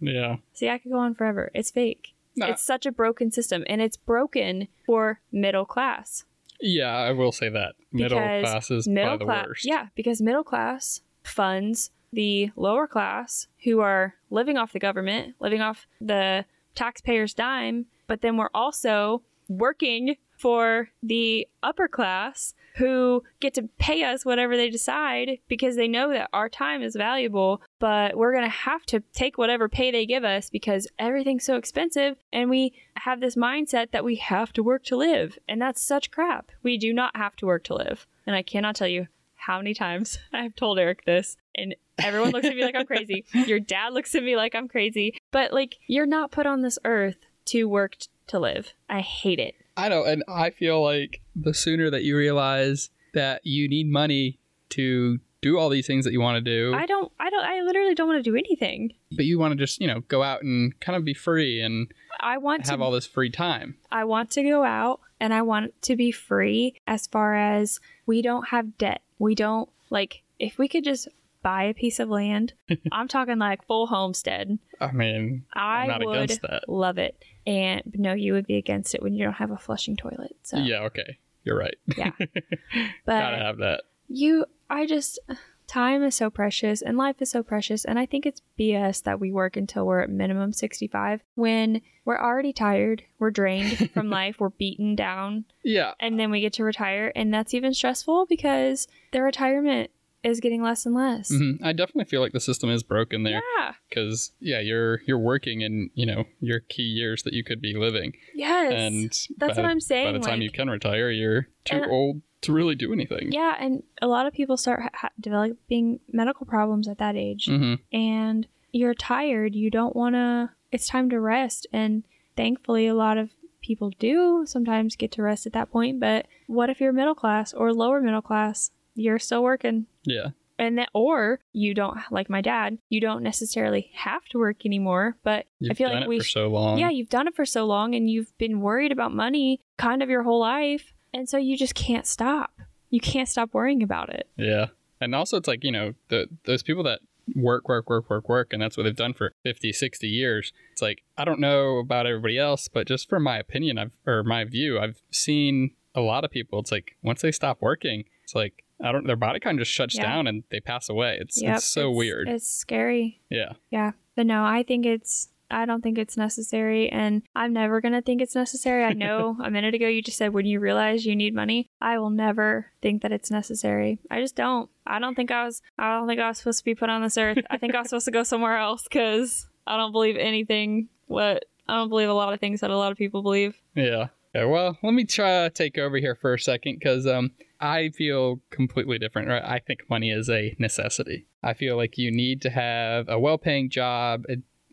Yeah. 0.00 0.36
See, 0.52 0.68
I 0.68 0.78
could 0.78 0.92
go 0.92 0.98
on 0.98 1.14
forever. 1.14 1.50
It's 1.54 1.70
fake. 1.70 2.14
Nah. 2.36 2.46
It's 2.46 2.62
such 2.62 2.86
a 2.86 2.92
broken 2.92 3.32
system, 3.32 3.64
and 3.66 3.82
it's 3.82 3.96
broken 3.96 4.68
for 4.86 5.20
middle 5.32 5.64
class. 5.64 6.24
Yeah, 6.60 6.94
I 6.94 7.12
will 7.12 7.32
say 7.32 7.48
that. 7.48 7.74
Middle 7.92 8.18
class 8.18 8.70
is 8.70 8.86
middle 8.86 9.18
class, 9.18 9.46
worst. 9.48 9.66
yeah, 9.66 9.86
because 9.94 10.22
middle 10.22 10.44
class 10.44 11.00
funds 11.24 11.90
the 12.12 12.50
lower 12.56 12.86
class 12.86 13.46
who 13.64 13.80
are 13.80 14.14
living 14.30 14.56
off 14.56 14.72
the 14.72 14.78
government, 14.78 15.34
living 15.40 15.60
off 15.60 15.86
the 16.00 16.44
taxpayers' 16.80 17.34
dime, 17.34 17.84
but 18.06 18.22
then 18.22 18.36
we're 18.36 18.50
also 18.54 19.22
working 19.48 20.16
for 20.38 20.88
the 21.02 21.46
upper 21.62 21.86
class 21.86 22.54
who 22.76 23.22
get 23.40 23.52
to 23.52 23.68
pay 23.78 24.02
us 24.02 24.24
whatever 24.24 24.56
they 24.56 24.70
decide 24.70 25.38
because 25.48 25.76
they 25.76 25.88
know 25.88 26.10
that 26.10 26.30
our 26.32 26.48
time 26.48 26.82
is 26.82 26.96
valuable, 26.96 27.60
but 27.78 28.16
we're 28.16 28.32
going 28.32 28.44
to 28.44 28.48
have 28.48 28.86
to 28.86 29.00
take 29.12 29.36
whatever 29.36 29.68
pay 29.68 29.90
they 29.90 30.06
give 30.06 30.24
us 30.24 30.48
because 30.48 30.88
everything's 30.98 31.44
so 31.44 31.56
expensive 31.56 32.16
and 32.32 32.48
we 32.48 32.72
have 32.96 33.20
this 33.20 33.36
mindset 33.36 33.90
that 33.90 34.04
we 34.04 34.16
have 34.16 34.50
to 34.52 34.62
work 34.62 34.82
to 34.84 34.96
live. 34.96 35.36
And 35.46 35.60
that's 35.60 35.82
such 35.82 36.10
crap. 36.10 36.50
We 36.62 36.78
do 36.78 36.94
not 36.94 37.14
have 37.16 37.36
to 37.36 37.46
work 37.46 37.64
to 37.64 37.74
live. 37.74 38.06
And 38.26 38.34
I 38.34 38.42
cannot 38.42 38.76
tell 38.76 38.88
you 38.88 39.08
how 39.34 39.58
many 39.58 39.74
times 39.74 40.18
I've 40.32 40.54
told 40.54 40.78
Eric 40.78 41.04
this, 41.04 41.36
and 41.54 41.74
Everyone 42.02 42.30
looks 42.30 42.46
at 42.46 42.54
me 42.56 42.62
like 42.64 42.74
I'm 42.76 42.86
crazy. 42.86 43.24
Your 43.46 43.60
dad 43.60 43.92
looks 43.92 44.14
at 44.14 44.22
me 44.22 44.36
like 44.36 44.54
I'm 44.54 44.68
crazy. 44.68 45.16
But 45.30 45.52
like, 45.52 45.76
you're 45.86 46.06
not 46.06 46.30
put 46.30 46.46
on 46.46 46.62
this 46.62 46.78
earth 46.84 47.16
to 47.46 47.64
work 47.64 47.96
t- 47.98 48.08
to 48.28 48.38
live. 48.38 48.74
I 48.88 49.00
hate 49.00 49.38
it. 49.38 49.54
I 49.76 49.88
know, 49.88 50.04
and 50.04 50.22
I 50.28 50.50
feel 50.50 50.82
like 50.82 51.20
the 51.34 51.54
sooner 51.54 51.90
that 51.90 52.02
you 52.02 52.16
realize 52.16 52.90
that 53.14 53.40
you 53.44 53.68
need 53.68 53.86
money 53.88 54.38
to 54.70 55.18
do 55.42 55.58
all 55.58 55.68
these 55.70 55.86
things 55.86 56.04
that 56.04 56.12
you 56.12 56.20
want 56.20 56.36
to 56.36 56.40
do, 56.42 56.74
I 56.74 56.84
don't, 56.86 57.10
I 57.18 57.30
don't, 57.30 57.42
I 57.44 57.62
literally 57.62 57.94
don't 57.94 58.06
want 58.08 58.22
to 58.22 58.30
do 58.30 58.36
anything. 58.36 58.92
but 59.10 59.24
you 59.24 59.38
want 59.38 59.52
to 59.52 59.56
just, 59.56 59.80
you 59.80 59.86
know, 59.86 60.00
go 60.00 60.22
out 60.22 60.42
and 60.42 60.78
kind 60.80 60.96
of 60.96 61.04
be 61.04 61.14
free 61.14 61.60
and 61.62 61.90
I 62.20 62.36
want 62.36 62.66
to 62.66 62.70
have 62.72 62.80
to, 62.80 62.84
all 62.84 62.90
this 62.90 63.06
free 63.06 63.30
time. 63.30 63.76
I 63.90 64.04
want 64.04 64.30
to 64.32 64.42
go 64.42 64.64
out 64.64 65.00
and 65.18 65.32
I 65.32 65.40
want 65.42 65.72
to 65.82 65.96
be 65.96 66.12
free 66.12 66.74
as 66.86 67.06
far 67.06 67.34
as 67.34 67.80
we 68.04 68.20
don't 68.20 68.48
have 68.48 68.76
debt. 68.76 69.00
We 69.18 69.34
don't 69.34 69.68
like 69.88 70.22
if 70.38 70.58
we 70.58 70.68
could 70.68 70.84
just 70.84 71.08
buy 71.42 71.64
a 71.64 71.74
piece 71.74 71.98
of 72.00 72.08
land. 72.08 72.52
I'm 72.92 73.08
talking 73.08 73.38
like 73.38 73.66
full 73.66 73.86
homestead. 73.86 74.58
I 74.80 74.92
mean, 74.92 75.44
I 75.54 75.82
I'm 75.82 75.88
not 75.88 76.04
would 76.04 76.16
against 76.16 76.42
that. 76.42 76.68
love 76.68 76.98
it. 76.98 77.22
And 77.46 77.82
no, 77.94 78.12
you 78.12 78.32
would 78.34 78.46
be 78.46 78.56
against 78.56 78.94
it 78.94 79.02
when 79.02 79.14
you 79.14 79.24
don't 79.24 79.34
have 79.34 79.50
a 79.50 79.58
flushing 79.58 79.96
toilet. 79.96 80.36
So 80.42 80.58
Yeah, 80.58 80.80
okay. 80.84 81.18
You're 81.44 81.58
right. 81.58 81.76
Yeah. 81.96 82.10
but 82.18 83.20
Gotta 83.20 83.38
have 83.38 83.58
that. 83.58 83.82
you 84.08 84.44
I 84.68 84.86
just 84.86 85.18
time 85.66 86.02
is 86.02 86.14
so 86.16 86.28
precious 86.30 86.82
and 86.82 86.98
life 86.98 87.16
is 87.20 87.30
so 87.30 87.42
precious 87.42 87.84
and 87.84 87.98
I 87.98 88.04
think 88.04 88.26
it's 88.26 88.42
BS 88.58 89.04
that 89.04 89.20
we 89.20 89.30
work 89.32 89.56
until 89.56 89.86
we're 89.86 90.00
at 90.00 90.10
minimum 90.10 90.52
65 90.52 91.22
when 91.36 91.80
we're 92.04 92.18
already 92.20 92.52
tired, 92.52 93.04
we're 93.20 93.30
drained 93.30 93.90
from 93.94 94.10
life, 94.10 94.36
we're 94.40 94.48
beaten 94.50 94.96
down 94.96 95.44
Yeah. 95.64 95.92
and 96.00 96.18
then 96.18 96.30
we 96.32 96.40
get 96.40 96.52
to 96.54 96.64
retire 96.64 97.12
and 97.14 97.32
that's 97.32 97.54
even 97.54 97.72
stressful 97.72 98.26
because 98.26 98.88
the 99.12 99.22
retirement 99.22 99.90
is 100.22 100.40
getting 100.40 100.62
less 100.62 100.84
and 100.86 100.94
less. 100.94 101.28
hmm 101.30 101.52
I 101.62 101.72
definitely 101.72 102.04
feel 102.04 102.20
like 102.20 102.32
the 102.32 102.40
system 102.40 102.68
is 102.70 102.82
broken 102.82 103.22
there 103.22 103.42
Yeah. 103.58 103.72
because 103.88 104.32
yeah, 104.40 104.60
you're 104.60 105.00
you're 105.06 105.18
working 105.18 105.60
in 105.62 105.90
you 105.94 106.06
know 106.06 106.24
your 106.40 106.60
key 106.60 106.82
years 106.82 107.22
that 107.22 107.32
you 107.32 107.42
could 107.44 107.60
be 107.60 107.74
living, 107.74 108.12
Yes. 108.34 108.72
and 108.72 109.10
that's 109.38 109.56
by, 109.56 109.62
what 109.62 109.70
I'm 109.70 109.80
saying. 109.80 110.06
by 110.12 110.12
the 110.18 110.24
time 110.24 110.40
like- 110.40 110.42
you 110.44 110.50
can 110.50 110.68
retire, 110.68 111.10
you're 111.10 111.48
too 111.64 111.82
old 111.88 112.22
to 112.42 112.52
really 112.52 112.74
do 112.74 112.92
anything. 112.92 113.32
Yeah, 113.32 113.54
and 113.60 113.82
a 114.00 114.06
lot 114.06 114.26
of 114.26 114.32
people 114.32 114.56
start 114.56 114.82
ha- 114.94 115.10
developing 115.20 116.00
medical 116.10 116.46
problems 116.46 116.88
at 116.88 116.98
that 116.98 117.16
age. 117.16 117.46
hmm 117.46 117.74
And 117.92 118.46
you're 118.72 118.94
tired, 118.94 119.54
you 119.54 119.70
don't 119.70 119.94
want 119.96 120.14
to 120.14 120.50
it's 120.72 120.86
time 120.88 121.10
to 121.10 121.18
rest 121.20 121.66
and 121.72 122.04
thankfully 122.36 122.86
a 122.86 122.94
lot 122.94 123.18
of 123.18 123.30
people 123.60 123.90
do 123.98 124.44
sometimes 124.46 124.96
get 124.96 125.10
to 125.12 125.22
rest 125.22 125.44
at 125.46 125.52
that 125.52 125.70
point, 125.70 126.00
but 126.00 126.26
what 126.46 126.70
if 126.70 126.80
you're 126.80 126.92
middle 126.92 127.14
class 127.14 127.52
or 127.52 127.74
lower 127.74 128.00
middle 128.00 128.22
class? 128.22 128.70
You're 128.94 129.18
still 129.18 129.42
working. 129.42 129.86
Yeah. 130.04 130.28
And 130.58 130.76
that 130.76 130.90
or 130.92 131.40
you 131.54 131.72
don't 131.72 131.98
like 132.10 132.28
my 132.28 132.42
dad, 132.42 132.76
you 132.90 133.00
don't 133.00 133.22
necessarily 133.22 133.90
have 133.94 134.24
to 134.26 134.38
work 134.38 134.66
anymore, 134.66 135.16
but 135.22 135.46
You've 135.58 135.70
I 135.70 135.74
feel 135.74 135.88
done 135.88 135.96
like 135.96 136.04
it 136.04 136.08
we 136.08 136.18
for 136.18 136.24
sh- 136.24 136.32
so 136.34 136.48
long. 136.48 136.78
yeah, 136.78 136.90
you've 136.90 137.08
done 137.08 137.26
it 137.26 137.34
for 137.34 137.46
so 137.46 137.64
long 137.64 137.94
and 137.94 138.10
you've 138.10 138.36
been 138.36 138.60
worried 138.60 138.92
about 138.92 139.12
money 139.14 139.60
kind 139.78 140.02
of 140.02 140.10
your 140.10 140.22
whole 140.22 140.40
life. 140.40 140.92
And 141.14 141.28
so 141.28 141.38
you 141.38 141.56
just 141.56 141.74
can't 141.74 142.06
stop. 142.06 142.52
You 142.90 143.00
can't 143.00 143.28
stop 143.28 143.54
worrying 143.54 143.82
about 143.82 144.10
it. 144.10 144.28
Yeah. 144.36 144.66
And 145.00 145.14
also 145.14 145.38
it's 145.38 145.48
like, 145.48 145.64
you 145.64 145.72
know, 145.72 145.94
the 146.08 146.28
those 146.44 146.62
people 146.62 146.82
that 146.84 147.00
work, 147.34 147.66
work, 147.68 147.88
work, 147.88 148.10
work, 148.10 148.28
work, 148.28 148.52
and 148.52 148.60
that's 148.60 148.76
what 148.76 148.82
they've 148.82 148.94
done 148.94 149.14
for 149.14 149.32
50, 149.44 149.72
60 149.72 150.08
years. 150.08 150.52
It's 150.72 150.82
like, 150.82 151.02
I 151.16 151.24
don't 151.24 151.40
know 151.40 151.78
about 151.78 152.06
everybody 152.06 152.36
else, 152.36 152.68
but 152.68 152.86
just 152.86 153.08
from 153.08 153.22
my 153.22 153.38
opinion, 153.38 153.78
I've 153.78 153.96
or 154.06 154.22
my 154.24 154.44
view, 154.44 154.78
I've 154.78 155.00
seen 155.10 155.70
a 155.94 156.00
lot 156.02 156.24
of 156.24 156.30
people, 156.30 156.60
it's 156.60 156.70
like 156.72 156.96
once 157.02 157.22
they 157.22 157.32
stop 157.32 157.58
working, 157.62 158.04
it's 158.24 158.34
like 158.34 158.64
I 158.82 158.92
don't 158.92 159.06
their 159.06 159.16
body 159.16 159.40
kind 159.40 159.58
of 159.58 159.64
just 159.64 159.74
shuts 159.74 159.96
Yeah. 159.96 160.02
down 160.02 160.26
and 160.26 160.44
they 160.50 160.60
pass 160.60 160.88
away. 160.88 161.18
It's 161.20 161.40
Yep, 161.42 161.56
it's 161.56 161.64
so 161.66 161.90
weird. 161.90 162.28
It's 162.28 162.48
scary. 162.50 163.20
yeah. 163.30 163.52
Yeah. 163.70 163.92
But 164.16 164.26
no, 164.26 164.44
I 164.44 164.62
think 164.62 164.86
it's 164.86 165.28
I 165.52 165.66
don't 165.66 165.82
think 165.82 165.98
it's 165.98 166.16
necessary 166.16 166.88
and 166.90 167.22
I'm 167.34 167.52
never 167.52 167.80
going 167.80 167.92
to 167.94 168.02
think 168.02 168.22
it's 168.22 168.36
necessary. 168.36 168.84
I 168.84 168.92
know 168.92 169.36
a 169.44 169.50
minute 169.50 169.74
ago 169.74 169.88
you 169.88 170.00
just 170.00 170.16
said 170.16 170.32
when 170.32 170.46
you 170.46 170.60
realize 170.60 171.04
you 171.04 171.16
need 171.16 171.34
money, 171.34 171.68
I 171.80 171.98
will 171.98 172.10
never 172.10 172.66
think 172.80 173.02
that 173.02 173.10
it's 173.10 173.32
necessary. 173.32 173.98
I 174.12 174.20
just 174.20 174.36
don't. 174.36 174.70
I 174.86 175.00
don't 175.00 175.16
think 175.16 175.30
I 175.32 175.44
was 175.44 175.60
I 175.78 175.92
don't 175.92 176.06
think 176.06 176.20
I 176.20 176.28
was 176.28 176.38
supposed 176.38 176.58
to 176.60 176.64
be 176.64 176.74
put 176.76 176.88
on 176.90 177.02
this 177.02 177.18
earth. 177.18 177.38
I 177.50 177.58
think 177.58 177.74
I 177.74 177.80
was 177.80 177.88
supposed 177.88 178.04
to 178.04 178.12
go 178.12 178.22
somewhere 178.22 178.56
else 178.58 178.86
cuz 178.88 179.48
I 179.66 179.76
don't 179.76 179.92
believe 179.92 180.16
anything 180.16 180.88
what 181.06 181.44
I 181.68 181.76
don't 181.76 181.88
believe 181.88 182.08
a 182.08 182.14
lot 182.14 182.32
of 182.32 182.40
things 182.40 182.60
that 182.60 182.70
a 182.70 182.76
lot 182.76 182.92
of 182.92 182.98
people 182.98 183.22
believe. 183.22 183.60
Yeah. 183.74 184.08
Yeah, 184.34 184.44
well, 184.44 184.78
let 184.84 184.94
me 184.94 185.04
try 185.04 185.42
to 185.42 185.50
take 185.50 185.76
over 185.78 185.96
here 185.96 186.14
for 186.14 186.34
a 186.34 186.38
second 186.38 186.78
because 186.78 187.04
um, 187.06 187.32
I 187.60 187.90
feel 187.90 188.40
completely 188.50 188.98
different. 188.98 189.28
Right? 189.28 189.42
I 189.44 189.58
think 189.58 189.80
money 189.88 190.10
is 190.10 190.28
a 190.28 190.56
necessity. 190.58 191.26
I 191.42 191.54
feel 191.54 191.76
like 191.76 191.98
you 191.98 192.10
need 192.10 192.40
to 192.42 192.50
have 192.50 193.08
a 193.08 193.18
well-paying 193.18 193.70
job 193.70 194.24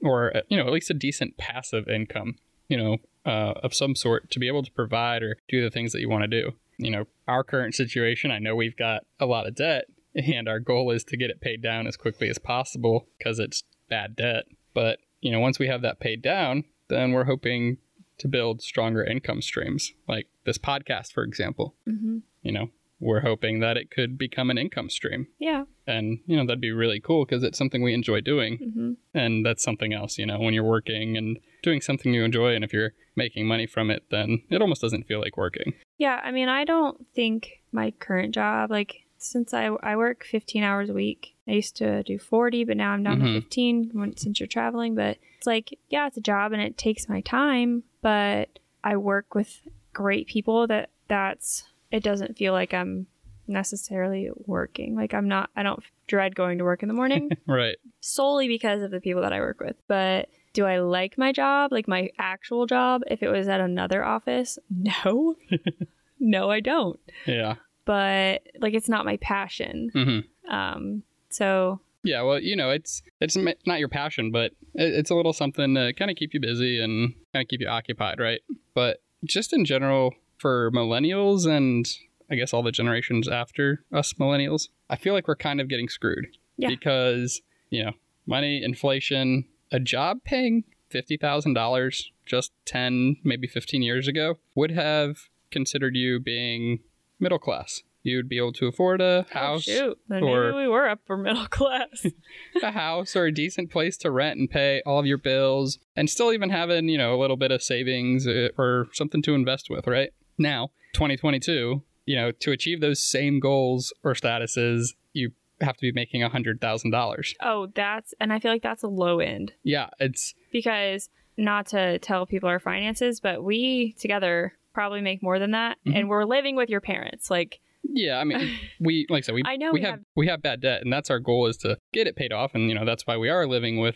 or 0.02 0.36
uh, 0.36 0.42
you 0.50 0.58
know 0.58 0.68
at 0.68 0.74
least 0.74 0.90
a 0.90 0.94
decent 0.94 1.38
passive 1.38 1.88
income, 1.88 2.36
you 2.70 2.78
know, 2.78 2.98
uh, 3.26 3.54
of 3.64 3.74
some 3.74 3.96
sort 3.96 4.30
to 4.32 4.40
be 4.40 4.48
able 4.48 4.64
to 4.64 4.72
provide 4.72 5.24
or 5.24 5.38
do 5.48 5.62
the 5.62 5.70
things 5.70 5.92
that 5.92 6.00
you 6.00 6.10
want 6.10 6.24
to 6.24 6.28
do. 6.28 6.52
You 6.78 6.92
know, 6.92 7.06
our 7.28 7.44
current 7.44 7.76
situation, 7.76 8.32
I 8.32 8.40
know 8.40 8.56
we've 8.56 8.78
got 8.78 9.04
a 9.20 9.26
lot 9.26 9.48
of 9.48 9.56
debt, 9.56 9.86
and 10.16 10.48
our 10.48 10.60
goal 10.60 10.92
is 10.92 11.04
to 11.06 11.18
get 11.18 11.30
it 11.30 11.42
paid 11.42 11.62
down 11.62 11.88
as 11.88 11.98
quickly 11.98 12.30
as 12.30 12.38
possible 12.38 13.08
because 13.18 13.40
it's 13.40 13.64
bad 13.90 14.16
debt. 14.16 14.46
But 14.74 15.00
you 15.22 15.32
know, 15.32 15.40
once 15.40 15.60
we 15.60 15.68
have 15.68 15.82
that 15.82 16.00
paid 16.00 16.22
down, 16.22 16.64
then 16.90 17.12
we're 17.12 17.26
hoping 17.26 17.78
to 18.20 18.28
build 18.28 18.62
stronger 18.62 19.04
income 19.04 19.42
streams, 19.42 19.94
like 20.08 20.28
this 20.46 20.58
podcast, 20.58 21.12
for 21.14 21.24
example. 21.24 21.76
Mhm. 21.88 22.22
You 22.42 22.52
know, 22.52 22.70
we're 23.00 23.20
hoping 23.20 23.60
that 23.60 23.78
it 23.78 23.92
could 23.92 24.18
become 24.18 24.50
an 24.50 24.58
income 24.58 24.90
stream. 24.90 25.28
Yeah. 25.40 25.66
And, 25.86 26.20
you 26.26 26.36
know, 26.36 26.46
that'd 26.46 26.60
be 26.62 26.72
really 26.72 27.00
cool 27.00 27.26
because 27.26 27.44
it's 27.44 27.58
something 27.58 27.84
we 27.84 27.94
enjoy 27.94 28.22
doing. 28.22 28.58
Mhm. 28.58 28.98
And 29.14 29.46
that's 29.46 29.64
something 29.64 29.94
else, 29.94 30.18
you 30.18 30.26
know, 30.26 30.40
when 30.40 30.54
you're 30.54 30.64
working 30.64 31.16
and 31.16 31.40
doing 31.62 31.80
something 31.82 32.14
you 32.14 32.24
enjoy, 32.24 32.56
and 32.56 32.64
if 32.64 32.74
you're 32.74 32.94
making 33.16 33.48
money 33.48 33.68
from 33.68 33.92
it, 33.92 34.04
then 34.10 34.44
it 34.50 34.62
almost 34.62 34.82
doesn't 34.82 35.06
feel 35.08 35.20
like 35.20 35.38
working. 35.38 35.74
Yeah, 35.98 36.20
I 36.24 36.32
mean, 36.32 36.50
I 36.50 36.64
don't 36.66 37.06
think 37.14 37.62
my 37.72 37.92
current 37.92 38.34
job, 38.34 38.72
like, 38.72 39.07
since 39.18 39.54
I, 39.54 39.66
I 39.84 39.96
work 39.96 40.24
15 40.24 40.64
hours 40.64 40.90
a 40.90 40.94
week, 40.94 41.36
I 41.48 41.52
used 41.52 41.76
to 41.78 42.04
do 42.04 42.20
40, 42.20 42.64
but 42.66 42.78
now 42.78 42.92
I'm 42.92 43.04
down 43.04 43.20
Mhm. 43.20 43.34
to 43.36 43.42
15 43.42 43.90
when, 43.94 44.18
since 44.18 44.40
you're 44.40 44.48
traveling. 44.48 44.96
But 44.96 45.18
it's 45.38 45.48
like, 45.48 45.78
yeah, 45.90 46.08
it's 46.08 46.18
a 46.18 46.22
job 46.22 46.52
and 46.54 46.62
it 46.62 46.78
takes 46.78 47.08
my 47.10 47.22
time, 47.22 47.84
but 48.02 48.60
I 48.84 48.98
work 48.98 49.34
with 49.36 49.62
great 49.94 50.28
people 50.28 50.68
that 50.68 50.90
that's, 51.08 51.64
it 51.92 52.04
doesn't 52.04 52.38
feel 52.38 52.54
like 52.54 52.74
I'm 52.74 53.08
necessarily 53.48 54.30
working. 54.46 54.96
Like, 54.96 55.14
I'm 55.14 55.28
not, 55.28 55.50
I 55.56 55.64
don't 55.64 55.82
dread 56.08 56.36
going 56.36 56.58
to 56.58 56.64
work 56.64 56.82
in 56.84 56.88
the 56.90 56.94
morning 56.94 57.32
Right. 57.48 57.78
solely 58.02 58.48
because 58.48 58.82
of 58.82 58.92
the 58.92 59.00
people 59.02 59.22
that 59.22 59.34
I 59.34 59.40
work 59.40 59.60
with. 59.60 59.76
But 59.88 60.30
do 60.54 60.66
I 60.66 60.80
like 60.80 61.18
my 61.18 61.32
job, 61.32 61.72
like 61.72 61.88
my 61.88 62.10
actual 62.20 62.66
job, 62.66 63.02
if 63.08 63.24
it 63.24 63.30
was 63.30 63.48
at 63.48 63.62
another 63.62 64.04
office? 64.04 64.60
No. 64.70 65.36
no, 66.20 66.50
I 66.52 66.60
don't. 66.60 67.00
Yeah. 67.26 67.56
But 67.88 68.44
like 68.60 68.74
it's 68.76 68.88
not 68.90 69.06
my 69.06 69.18
passion. 69.18 69.90
hmm 69.94 70.52
Um 70.54 71.04
so 71.30 71.80
Yeah, 72.04 72.22
well, 72.22 72.40
you 72.40 72.56
know, 72.56 72.70
it's 72.70 73.02
it's 73.20 73.36
not 73.66 73.80
your 73.80 73.90
passion, 73.90 74.32
but 74.32 74.52
it's 74.76 75.10
a 75.10 75.16
little 75.16 75.34
something 75.34 75.74
to 75.76 75.94
kind 75.94 76.12
of 76.12 76.18
keep 76.18 76.34
you 76.36 76.40
busy 76.40 76.80
and 76.80 77.14
kind 77.34 77.44
of 77.44 77.48
keep 77.48 77.62
you 77.62 77.68
occupied, 77.68 78.20
right? 78.20 78.42
But 78.76 79.02
just 79.26 79.52
in 79.54 79.66
general, 79.66 80.14
for 80.38 80.70
millennials 80.72 81.48
and 81.48 81.88
I 82.30 82.36
guess 82.36 82.54
all 82.54 82.62
the 82.62 82.72
generations 82.72 83.28
after 83.28 83.84
us 83.92 84.14
millennials, 84.14 84.70
I 84.90 84.96
feel 84.98 85.14
like 85.14 85.28
we're 85.28 85.36
kind 85.36 85.60
of 85.62 85.68
getting 85.70 85.90
screwed 85.90 86.28
Yeah. 86.58 86.70
because 86.70 87.42
you 87.70 87.84
know, 87.84 87.92
money, 88.26 88.62
inflation, 88.64 89.46
a 89.72 89.80
job 89.80 90.20
paying 90.24 90.64
fifty 90.90 91.18
thousand 91.18 91.54
dollars 91.56 92.12
just 92.26 92.52
ten, 92.66 93.16
maybe 93.24 93.48
fifteen 93.48 93.82
years 93.82 94.08
ago 94.08 94.36
would 94.56 94.72
have 94.72 95.30
considered 95.52 95.96
you 95.96 96.20
being 96.20 96.80
middle 97.20 97.40
class. 97.40 97.84
You'd 98.04 98.30
be 98.30 98.38
able 98.38 98.54
to 98.54 98.68
afford 98.68 99.02
a 99.02 99.26
house 99.32 99.68
oh, 99.68 99.72
shoot. 99.72 100.00
Or- 100.10 100.52
maybe 100.52 100.58
we 100.58 100.68
were 100.68 100.88
upper 100.88 101.18
middle 101.18 101.48
class. 101.50 102.06
a 102.64 102.72
house 102.72 103.16
or 103.16 103.26
a 103.26 103.34
decent 103.34 103.70
place 103.70 103.98
to 103.98 104.12
rent 104.12 104.40
and 104.40 104.50
pay 104.50 104.82
all 104.86 105.00
of 105.00 105.06
your 105.06 105.18
bills 105.18 105.80
and 105.96 106.10
still 106.10 106.32
even 106.32 106.50
having, 106.50 106.88
you 106.88 106.98
know, 106.98 107.14
a 107.14 107.20
little 107.20 107.36
bit 107.36 107.52
of 107.52 107.62
savings 107.62 108.26
uh, 108.26 108.50
or 108.58 108.88
something 108.94 109.22
to 109.24 109.34
invest 109.34 109.70
with, 109.70 109.88
right? 109.88 110.12
Now, 110.38 110.70
2022, 110.94 111.82
you 112.06 112.16
know, 112.16 112.32
to 112.32 112.52
achieve 112.52 112.80
those 112.80 113.04
same 113.04 113.40
goals 113.42 113.94
or 114.04 114.14
statuses, 114.14 114.94
you 115.12 115.32
have 115.60 115.76
to 115.76 115.82
be 115.82 115.92
making 115.92 116.24
a 116.24 116.30
$100,000. 116.30 117.34
oh, 117.42 117.68
that's 117.76 118.14
and 118.20 118.32
I 118.32 118.40
feel 118.40 118.52
like 118.52 118.62
that's 118.62 118.84
a 118.84 118.88
low 118.88 119.20
end. 119.20 119.54
Yeah, 119.64 119.90
it's 120.00 120.34
Because 120.52 121.10
not 121.36 121.68
to 121.68 122.00
tell 122.00 122.26
people 122.26 122.48
our 122.50 122.60
finances, 122.60 123.20
but 123.20 123.44
we 123.44 123.94
together 124.00 124.54
probably 124.78 125.02
make 125.02 125.24
more 125.24 125.40
than 125.40 125.52
that. 125.52 125.78
Mhm. 125.88 125.96
And 125.98 126.10
we're 126.10 126.24
living 126.26 126.56
with 126.56 126.70
your 126.70 126.82
parents. 126.82 127.32
Like 127.32 127.60
yeah, 127.84 128.20
I 128.20 128.24
mean, 128.26 128.52
we 128.80 129.08
like 129.10 129.24
I 129.24 129.26
said, 129.26 129.36
we 129.36 129.42
I 129.46 129.56
know 129.56 129.72
we 129.72 129.80
we 129.80 129.86
have, 129.86 129.92
have- 129.96 130.06
we 130.16 130.28
have 130.28 130.42
bad 130.44 130.62
debt 130.62 130.82
and 130.84 130.94
that's 130.94 131.10
our 131.10 131.20
goal 131.20 131.48
is 131.48 131.58
to 131.58 131.78
get 131.94 132.06
it 132.06 132.16
paid 132.16 132.32
off 132.32 132.52
and 132.54 132.70
you 132.70 132.76
know, 132.76 132.86
that's 132.86 133.08
why 133.08 133.18
we 133.18 133.30
are 133.30 133.48
living 133.48 133.80
with 133.80 133.96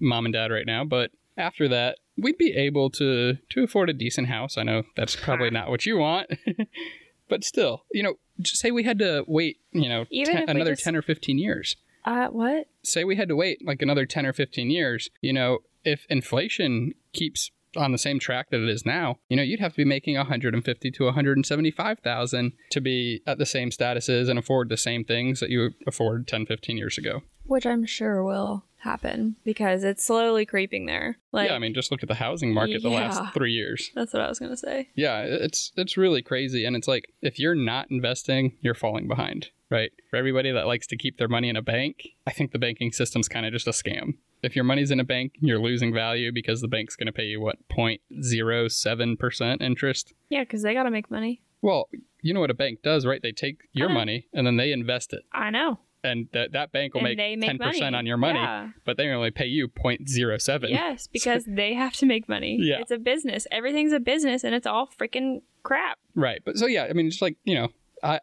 mom 0.00 0.24
and 0.24 0.32
dad 0.32 0.50
right 0.50 0.64
now, 0.66 0.84
but 0.84 1.10
after 1.36 1.68
that, 1.68 1.98
we'd 2.16 2.38
be 2.38 2.52
able 2.52 2.88
to 2.90 3.36
to 3.50 3.62
afford 3.62 3.90
a 3.90 3.92
decent 3.92 4.28
house. 4.28 4.56
I 4.56 4.62
know 4.62 4.84
that's 4.96 5.16
probably 5.16 5.50
not 5.50 5.68
what 5.70 5.84
you 5.86 5.98
want. 5.98 6.30
but 7.28 7.44
still, 7.44 7.84
you 7.92 8.02
know, 8.02 8.14
just 8.40 8.60
say 8.60 8.70
we 8.70 8.84
had 8.84 8.98
to 8.98 9.24
wait, 9.26 9.58
you 9.72 9.88
know, 9.88 10.04
10, 10.12 10.48
another 10.48 10.72
just- 10.72 10.84
10 10.84 10.96
or 10.96 11.02
15 11.02 11.38
years. 11.38 11.76
Uh, 12.04 12.26
what? 12.28 12.66
say 12.82 13.04
we 13.04 13.14
had 13.16 13.28
to 13.28 13.36
wait 13.36 13.64
like 13.64 13.80
another 13.80 14.04
10 14.04 14.26
or 14.26 14.32
15 14.32 14.70
years, 14.70 15.08
you 15.20 15.32
know, 15.32 15.58
if 15.84 16.04
inflation 16.10 16.94
keeps 17.12 17.50
on 17.76 17.92
the 17.92 17.98
same 17.98 18.18
track 18.18 18.50
that 18.50 18.60
it 18.60 18.68
is 18.68 18.84
now, 18.84 19.18
you 19.28 19.36
know, 19.36 19.42
you'd 19.42 19.60
have 19.60 19.72
to 19.72 19.76
be 19.78 19.84
making 19.84 20.16
150 20.16 20.90
to 20.90 21.04
175,000 21.04 22.52
to 22.70 22.80
be 22.80 23.22
at 23.26 23.38
the 23.38 23.46
same 23.46 23.70
statuses 23.70 24.28
and 24.28 24.38
afford 24.38 24.68
the 24.68 24.76
same 24.76 25.04
things 25.04 25.40
that 25.40 25.50
you 25.50 25.70
afford 25.86 26.28
10, 26.28 26.46
15 26.46 26.76
years 26.76 26.98
ago. 26.98 27.22
Which 27.44 27.66
I'm 27.66 27.84
sure 27.86 28.22
will 28.22 28.64
happen 28.78 29.36
because 29.44 29.84
it's 29.84 30.04
slowly 30.04 30.44
creeping 30.44 30.86
there. 30.86 31.16
Like, 31.30 31.48
yeah, 31.48 31.54
I 31.54 31.58
mean, 31.58 31.74
just 31.74 31.90
look 31.90 32.02
at 32.02 32.08
the 32.08 32.16
housing 32.16 32.52
market 32.52 32.82
the 32.82 32.88
last 32.88 33.32
3 33.34 33.52
years. 33.52 33.90
that's 33.94 34.12
what 34.12 34.22
I 34.22 34.28
was 34.28 34.38
gonna 34.38 34.56
say. 34.56 34.88
Yeah, 34.94 35.22
it's 35.22 35.72
it's 35.76 35.96
really 35.96 36.22
crazy 36.22 36.64
and 36.64 36.76
it's 36.76 36.88
like 36.88 37.12
if 37.20 37.38
you're 37.38 37.54
not 37.54 37.90
investing, 37.90 38.56
you're 38.60 38.74
falling 38.74 39.08
behind, 39.08 39.50
right? 39.70 39.92
For 40.10 40.16
everybody 40.16 40.50
that 40.50 40.66
likes 40.66 40.86
to 40.88 40.96
keep 40.96 41.18
their 41.18 41.28
money 41.28 41.48
in 41.48 41.56
a 41.56 41.62
bank, 41.62 42.08
I 42.26 42.32
think 42.32 42.52
the 42.52 42.58
banking 42.58 42.92
system's 42.92 43.28
kind 43.28 43.46
of 43.46 43.52
just 43.52 43.66
a 43.66 43.70
scam. 43.70 44.14
If 44.42 44.56
your 44.56 44.64
money's 44.64 44.90
in 44.90 44.98
a 45.00 45.04
bank, 45.04 45.34
you're 45.40 45.60
losing 45.60 45.94
value 45.94 46.32
because 46.32 46.60
the 46.60 46.68
bank's 46.68 46.96
going 46.96 47.06
to 47.06 47.12
pay 47.12 47.24
you 47.24 47.40
what 47.40 47.56
0.07% 47.68 49.60
interest. 49.62 50.14
Yeah, 50.28 50.40
because 50.42 50.62
they 50.62 50.74
gotta 50.74 50.90
make 50.90 51.10
money. 51.10 51.42
Well, 51.60 51.88
you 52.22 52.34
know 52.34 52.40
what 52.40 52.50
a 52.50 52.54
bank 52.54 52.82
does, 52.82 53.06
right? 53.06 53.20
They 53.22 53.32
take 53.32 53.58
your 53.72 53.86
Uh-huh. 53.86 53.94
money 53.94 54.26
and 54.32 54.46
then 54.46 54.56
they 54.56 54.72
invest 54.72 55.12
it. 55.12 55.22
I 55.32 55.50
know. 55.50 55.78
And 56.04 56.26
that 56.32 56.50
that 56.52 56.72
bank 56.72 56.94
will 56.94 57.00
and 57.06 57.10
make 57.10 57.18
they 57.18 57.36
make 57.36 57.50
10% 57.50 57.58
money. 57.60 57.96
on 57.96 58.06
your 58.06 58.16
money, 58.16 58.40
Yeah. 58.40 58.70
but 58.84 58.96
they 58.96 59.08
only 59.10 59.30
pay 59.30 59.46
you 59.46 59.68
0.07. 59.68 60.70
Yes, 60.70 61.06
because 61.12 61.44
they 61.46 61.74
have 61.74 61.92
to 61.94 62.06
make 62.06 62.28
money. 62.28 62.58
Yeah. 62.60 62.80
It's 62.80 62.90
a 62.90 62.98
business. 62.98 63.46
Everything's 63.52 63.92
a 63.92 64.00
business 64.00 64.42
and 64.42 64.52
it's 64.56 64.66
all 64.66 64.88
freaking 64.88 65.42
crap. 65.62 65.98
Right. 66.16 66.40
But 66.44 66.58
so 66.58 66.66
yeah, 66.66 66.86
I 66.90 66.92
mean, 66.94 67.08
just 67.10 67.22
like 67.22 67.36
you 67.44 67.54
know, 67.54 67.68
I 68.02 68.18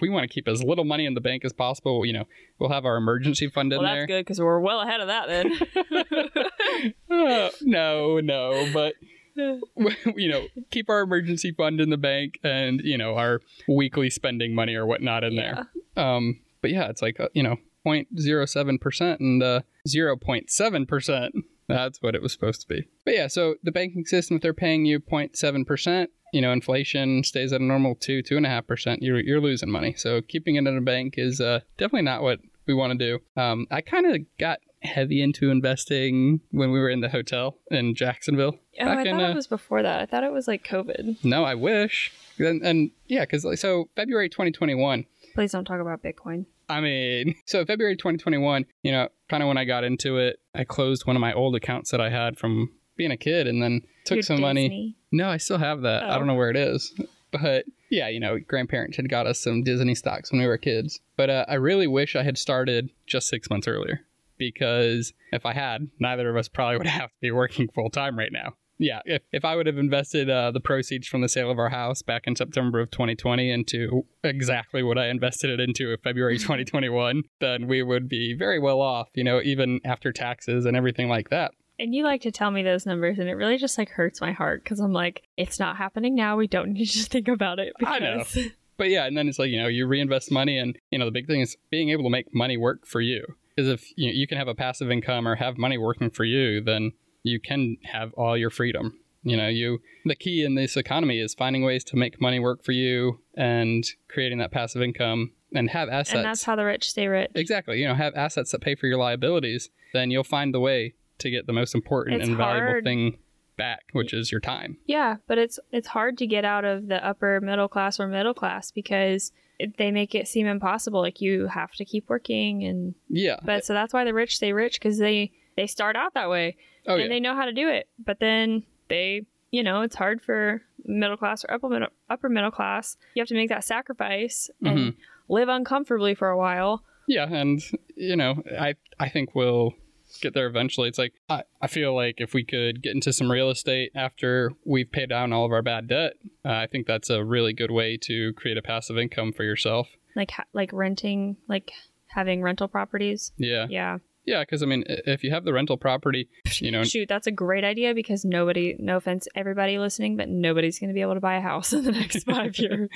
we 0.00 0.08
want 0.08 0.22
to 0.28 0.32
keep 0.32 0.48
as 0.48 0.62
little 0.62 0.84
money 0.84 1.04
in 1.06 1.14
the 1.14 1.20
bank 1.20 1.44
as 1.44 1.52
possible, 1.52 2.04
you 2.06 2.12
know, 2.12 2.24
we'll 2.58 2.70
have 2.70 2.84
our 2.84 2.96
emergency 2.96 3.48
fund 3.48 3.72
in 3.72 3.80
well, 3.82 3.92
there. 3.92 4.02
that's 4.02 4.08
good 4.10 4.20
because 4.24 4.40
we're 4.40 4.60
well 4.60 4.80
ahead 4.80 5.00
of 5.00 5.08
that 5.08 5.28
then. 5.28 6.92
No, 7.62 8.20
no, 8.20 8.68
but 8.72 8.94
you 9.36 10.28
know, 10.28 10.46
keep 10.70 10.88
our 10.88 11.00
emergency 11.02 11.52
fund 11.52 11.80
in 11.80 11.90
the 11.90 11.96
bank 11.96 12.38
and 12.42 12.80
you 12.82 12.98
know 12.98 13.16
our 13.16 13.40
weekly 13.68 14.10
spending 14.10 14.54
money 14.54 14.74
or 14.74 14.86
whatnot 14.86 15.24
in 15.24 15.32
Yeah. 15.34 15.64
there. 15.94 16.04
Um, 16.04 16.40
but 16.60 16.70
yeah, 16.70 16.88
it's 16.88 17.02
like 17.02 17.20
uh, 17.20 17.28
you 17.34 17.42
know, 17.42 17.56
0.07 17.86 18.80
percent 18.80 19.20
and 19.20 19.42
uh, 19.42 19.60
0.7 19.88 20.88
percent. 20.88 21.34
That's 21.68 22.02
what 22.02 22.14
it 22.14 22.20
was 22.22 22.32
supposed 22.32 22.60
to 22.62 22.68
be. 22.68 22.86
But 23.04 23.14
yeah, 23.14 23.28
so 23.28 23.54
the 23.62 23.72
banking 23.72 24.04
system, 24.04 24.36
if 24.36 24.42
they're 24.42 24.52
paying 24.52 24.84
you 24.84 25.00
0.7 25.00 25.66
percent, 25.66 26.10
you 26.32 26.40
know, 26.40 26.52
inflation 26.52 27.22
stays 27.22 27.52
at 27.52 27.60
a 27.60 27.64
normal 27.64 27.94
two, 27.94 28.22
two 28.22 28.36
and 28.36 28.46
a 28.46 28.48
half 28.48 28.66
percent. 28.66 29.02
You're 29.02 29.20
you're 29.20 29.40
losing 29.40 29.70
money. 29.70 29.94
So 29.96 30.20
keeping 30.20 30.56
it 30.56 30.66
in 30.66 30.76
a 30.76 30.80
bank 30.80 31.14
is 31.18 31.40
uh, 31.40 31.60
definitely 31.78 32.02
not 32.02 32.22
what 32.22 32.40
we 32.66 32.74
want 32.74 32.98
to 32.98 33.18
do. 33.18 33.40
Um, 33.40 33.66
I 33.70 33.80
kind 33.80 34.06
of 34.06 34.20
got 34.38 34.58
heavy 34.82 35.22
into 35.22 35.50
investing 35.50 36.40
when 36.50 36.72
we 36.72 36.80
were 36.80 36.88
in 36.88 37.00
the 37.00 37.08
hotel 37.08 37.56
in 37.70 37.94
Jacksonville. 37.94 38.56
Oh, 38.80 38.84
I 38.84 38.94
Back 38.96 39.06
in, 39.06 39.16
thought 39.16 39.24
uh, 39.24 39.30
it 39.30 39.34
was 39.34 39.46
before 39.46 39.82
that. 39.82 40.00
I 40.00 40.06
thought 40.06 40.24
it 40.24 40.32
was 40.32 40.48
like 40.48 40.66
COVID. 40.66 41.24
No, 41.24 41.44
I 41.44 41.54
wish. 41.54 42.12
And, 42.38 42.62
and 42.62 42.90
yeah, 43.06 43.20
because 43.20 43.44
like, 43.44 43.58
so 43.58 43.88
February 43.96 44.28
2021. 44.28 45.06
Please 45.34 45.52
don't 45.52 45.64
talk 45.64 45.80
about 45.80 46.02
Bitcoin. 46.02 46.46
I 46.68 46.80
mean, 46.80 47.36
so 47.46 47.64
February 47.64 47.96
2021, 47.96 48.66
you 48.82 48.92
know, 48.92 49.08
kind 49.28 49.42
of 49.42 49.48
when 49.48 49.58
I 49.58 49.64
got 49.64 49.84
into 49.84 50.18
it, 50.18 50.40
I 50.54 50.64
closed 50.64 51.06
one 51.06 51.16
of 51.16 51.20
my 51.20 51.32
old 51.32 51.54
accounts 51.54 51.90
that 51.90 52.00
I 52.00 52.10
had 52.10 52.38
from 52.38 52.70
being 52.96 53.10
a 53.10 53.16
kid 53.16 53.46
and 53.46 53.62
then 53.62 53.82
took 54.04 54.16
Your 54.16 54.22
some 54.22 54.40
money. 54.40 54.96
No, 55.10 55.28
I 55.28 55.36
still 55.36 55.58
have 55.58 55.82
that. 55.82 56.04
I 56.04 56.14
Oh. 56.14 56.18
don't 56.18 56.26
know 56.26 56.34
where 56.34 56.50
it 56.50 56.56
is. 56.56 56.92
But 57.30 57.64
yeah, 57.90 58.08
you 58.08 58.20
know, 58.20 58.38
grandparents 58.38 58.96
had 58.96 59.08
got 59.08 59.26
us 59.26 59.40
some 59.40 59.62
Disney 59.62 59.94
stocks 59.94 60.30
when 60.30 60.40
we 60.40 60.46
were 60.46 60.58
kids. 60.58 61.00
But 61.16 61.30
uh, 61.30 61.44
I 61.48 61.54
really 61.54 61.86
wish 61.86 62.14
I 62.16 62.22
had 62.22 62.36
started 62.36 62.90
just 63.06 63.28
six 63.28 63.48
months 63.48 63.66
earlier 63.66 64.00
because 64.38 65.12
if 65.32 65.46
I 65.46 65.52
had, 65.52 65.88
neither 65.98 66.28
of 66.28 66.36
us 66.36 66.48
probably 66.48 66.76
would 66.78 66.86
have 66.86 67.08
to 67.10 67.16
be 67.20 67.30
working 67.30 67.68
full 67.68 67.90
time 67.90 68.18
right 68.18 68.32
now. 68.32 68.54
Yeah, 68.78 69.00
if, 69.04 69.22
if 69.32 69.44
I 69.44 69.54
would 69.54 69.66
have 69.66 69.78
invested 69.78 70.28
uh, 70.28 70.50
the 70.50 70.58
proceeds 70.58 71.06
from 71.06 71.20
the 71.20 71.28
sale 71.28 71.50
of 71.52 71.58
our 71.58 71.68
house 71.68 72.02
back 72.02 72.22
in 72.26 72.34
September 72.34 72.80
of 72.80 72.90
2020 72.90 73.48
into 73.50 74.04
exactly 74.24 74.82
what 74.82 74.98
I 74.98 75.06
invested 75.08 75.50
it 75.50 75.60
into 75.60 75.92
in 75.92 75.98
February 76.02 76.36
2021, 76.38 77.22
then 77.40 77.68
we 77.68 77.82
would 77.84 78.08
be 78.08 78.34
very 78.34 78.58
well 78.58 78.80
off, 78.80 79.08
you 79.14 79.22
know, 79.22 79.40
even 79.42 79.80
after 79.84 80.10
taxes 80.10 80.64
and 80.66 80.76
everything 80.76 81.08
like 81.08 81.30
that. 81.30 81.52
And 81.82 81.92
you 81.92 82.04
like 82.04 82.20
to 82.22 82.30
tell 82.30 82.52
me 82.52 82.62
those 82.62 82.86
numbers, 82.86 83.18
and 83.18 83.28
it 83.28 83.34
really 83.34 83.58
just 83.58 83.76
like 83.76 83.90
hurts 83.90 84.20
my 84.20 84.30
heart 84.30 84.62
because 84.62 84.78
I'm 84.78 84.92
like, 84.92 85.24
it's 85.36 85.58
not 85.58 85.76
happening 85.76 86.14
now. 86.14 86.36
We 86.36 86.46
don't 86.46 86.72
need 86.74 86.86
to 86.86 87.02
think 87.02 87.26
about 87.26 87.58
it. 87.58 87.72
I 87.84 87.98
know. 87.98 88.24
But 88.78 88.88
yeah, 88.88 89.04
and 89.04 89.16
then 89.16 89.28
it's 89.28 89.38
like, 89.38 89.50
you 89.50 89.60
know, 89.60 89.68
you 89.68 89.86
reinvest 89.86 90.32
money 90.32 90.58
and, 90.58 90.76
you 90.90 90.98
know, 90.98 91.04
the 91.04 91.12
big 91.12 91.26
thing 91.26 91.40
is 91.40 91.56
being 91.70 91.90
able 91.90 92.04
to 92.04 92.10
make 92.10 92.34
money 92.34 92.56
work 92.56 92.86
for 92.86 93.00
you. 93.00 93.24
Because 93.54 93.70
if 93.70 93.92
you, 93.96 94.08
know, 94.08 94.14
you 94.14 94.26
can 94.26 94.38
have 94.38 94.48
a 94.48 94.54
passive 94.54 94.90
income 94.90 95.28
or 95.28 95.36
have 95.36 95.58
money 95.58 95.76
working 95.76 96.10
for 96.10 96.24
you, 96.24 96.60
then 96.60 96.92
you 97.22 97.38
can 97.38 97.76
have 97.84 98.12
all 98.14 98.36
your 98.36 98.50
freedom. 98.50 98.98
You 99.22 99.36
know, 99.36 99.46
you 99.46 99.82
the 100.04 100.16
key 100.16 100.42
in 100.42 100.56
this 100.56 100.76
economy 100.76 101.20
is 101.20 101.34
finding 101.34 101.62
ways 101.62 101.84
to 101.84 101.96
make 101.96 102.20
money 102.20 102.40
work 102.40 102.64
for 102.64 102.72
you 102.72 103.20
and 103.36 103.84
creating 104.08 104.38
that 104.38 104.50
passive 104.50 104.82
income 104.82 105.32
and 105.54 105.70
have 105.70 105.88
assets. 105.88 106.14
And 106.14 106.24
that's 106.24 106.42
how 106.42 106.56
the 106.56 106.64
rich 106.64 106.90
stay 106.90 107.06
rich. 107.06 107.30
exactly, 107.34 107.78
you 107.78 107.86
know, 107.86 107.94
have 107.94 108.14
assets 108.16 108.50
that 108.50 108.62
pay 108.62 108.74
for 108.74 108.86
your 108.88 108.98
liabilities, 108.98 109.68
then 109.92 110.10
you'll 110.10 110.24
find 110.24 110.52
the 110.52 110.60
way 110.60 110.94
to 111.18 111.30
get 111.30 111.46
the 111.46 111.52
most 111.52 111.74
important 111.74 112.16
It's 112.20 112.28
and 112.28 112.36
valuable 112.36 112.68
hard. 112.70 112.84
thing 112.84 113.18
back, 113.56 113.82
which 113.92 114.12
is 114.14 114.32
your 114.32 114.40
time. 114.40 114.78
Yeah, 114.86 115.16
but 115.26 115.38
it's 115.38 115.58
it's 115.70 115.88
hard 115.88 116.18
to 116.18 116.26
get 116.26 116.44
out 116.44 116.64
of 116.64 116.88
the 116.88 117.04
upper 117.06 117.40
middle 117.40 117.68
class 117.68 118.00
or 118.00 118.08
middle 118.08 118.34
class 118.34 118.70
because 118.70 119.32
it, 119.58 119.76
they 119.76 119.90
make 119.90 120.14
it 120.14 120.26
seem 120.26 120.46
impossible. 120.46 121.00
Like 121.00 121.20
you 121.20 121.46
have 121.48 121.72
to 121.72 121.84
keep 121.84 122.08
working, 122.08 122.64
and 122.64 122.94
Yeah. 123.08 123.36
but 123.44 123.64
so 123.64 123.74
that's 123.74 123.92
why 123.92 124.04
the 124.04 124.14
rich 124.14 124.36
stay 124.36 124.52
rich 124.52 124.80
because 124.80 124.98
they 124.98 125.32
they 125.56 125.66
start 125.66 125.96
out 125.96 126.14
that 126.14 126.30
way 126.30 126.56
oh 126.86 126.94
and 126.94 127.02
yeah. 127.02 127.08
they 127.08 127.20
know 127.20 127.34
how 127.36 127.44
to 127.44 127.52
do 127.52 127.68
it. 127.68 127.88
But 128.04 128.18
then 128.20 128.64
they, 128.88 129.26
you 129.50 129.62
know, 129.62 129.82
it's 129.82 129.96
hard 129.96 130.22
for 130.22 130.62
middle 130.84 131.16
class 131.18 131.44
or 131.44 131.52
upper 131.54 131.68
middle 131.68 131.88
upper 132.08 132.28
middle 132.28 132.50
class. 132.50 132.96
You 133.14 133.20
have 133.20 133.28
to 133.28 133.34
make 133.34 133.50
that 133.50 133.64
sacrifice 133.64 134.50
and 134.64 134.78
Mhm. 134.78 134.94
live 135.28 135.48
uncomfortably 135.48 136.14
for 136.14 136.30
a 136.30 136.38
while. 136.38 136.82
Yeah, 137.06 137.28
and 137.30 137.60
you 137.96 138.16
know, 138.16 138.42
I 138.58 138.74
I 138.98 139.08
think 139.10 139.34
we'll 139.34 139.74
get 140.20 140.34
there 140.34 140.46
eventually. 140.46 140.88
It's 140.88 140.98
like 140.98 141.12
I, 141.28 141.42
I 141.60 141.66
feel 141.66 141.94
like 141.94 142.16
if 142.18 142.34
we 142.34 142.44
could 142.44 142.82
get 142.82 142.94
into 142.94 143.12
some 143.12 143.30
real 143.30 143.50
estate 143.50 143.92
after 143.94 144.52
we've 144.64 144.90
paid 144.90 145.08
down 145.08 145.32
all 145.32 145.44
of 145.44 145.52
our 145.52 145.62
bad 145.62 145.88
debt, 145.88 146.14
uh, 146.44 146.52
I 146.52 146.66
think 146.66 146.86
that's 146.86 147.10
a 147.10 147.24
really 147.24 147.52
good 147.52 147.70
way 147.70 147.96
to 148.02 148.32
create 148.34 148.58
a 148.58 148.62
passive 148.62 148.98
income 148.98 149.32
for 149.32 149.44
yourself. 149.44 149.88
like 150.16 150.32
ha- 150.32 150.44
like 150.52 150.72
renting 150.72 151.36
like 151.48 151.72
having 152.08 152.42
rental 152.42 152.68
properties 152.68 153.32
Yeah, 153.38 153.66
yeah 153.70 153.98
yeah, 154.24 154.42
because 154.42 154.62
I 154.62 154.66
mean, 154.66 154.84
if 154.86 155.24
you 155.24 155.32
have 155.32 155.44
the 155.44 155.52
rental 155.52 155.76
property, 155.76 156.28
you 156.60 156.70
know, 156.70 156.84
shoot 156.84 157.08
that's 157.08 157.26
a 157.26 157.32
great 157.32 157.64
idea 157.64 157.92
because 157.92 158.24
nobody 158.24 158.76
no 158.78 158.96
offense 158.98 159.26
everybody 159.34 159.78
listening 159.78 160.16
but 160.16 160.28
nobody's 160.28 160.78
going 160.78 160.90
to 160.90 160.94
be 160.94 161.00
able 161.00 161.14
to 161.14 161.20
buy 161.20 161.36
a 161.36 161.40
house 161.40 161.72
in 161.78 161.82
the 161.84 161.90
next 161.92 162.24
five 162.24 162.56
years 162.58 162.88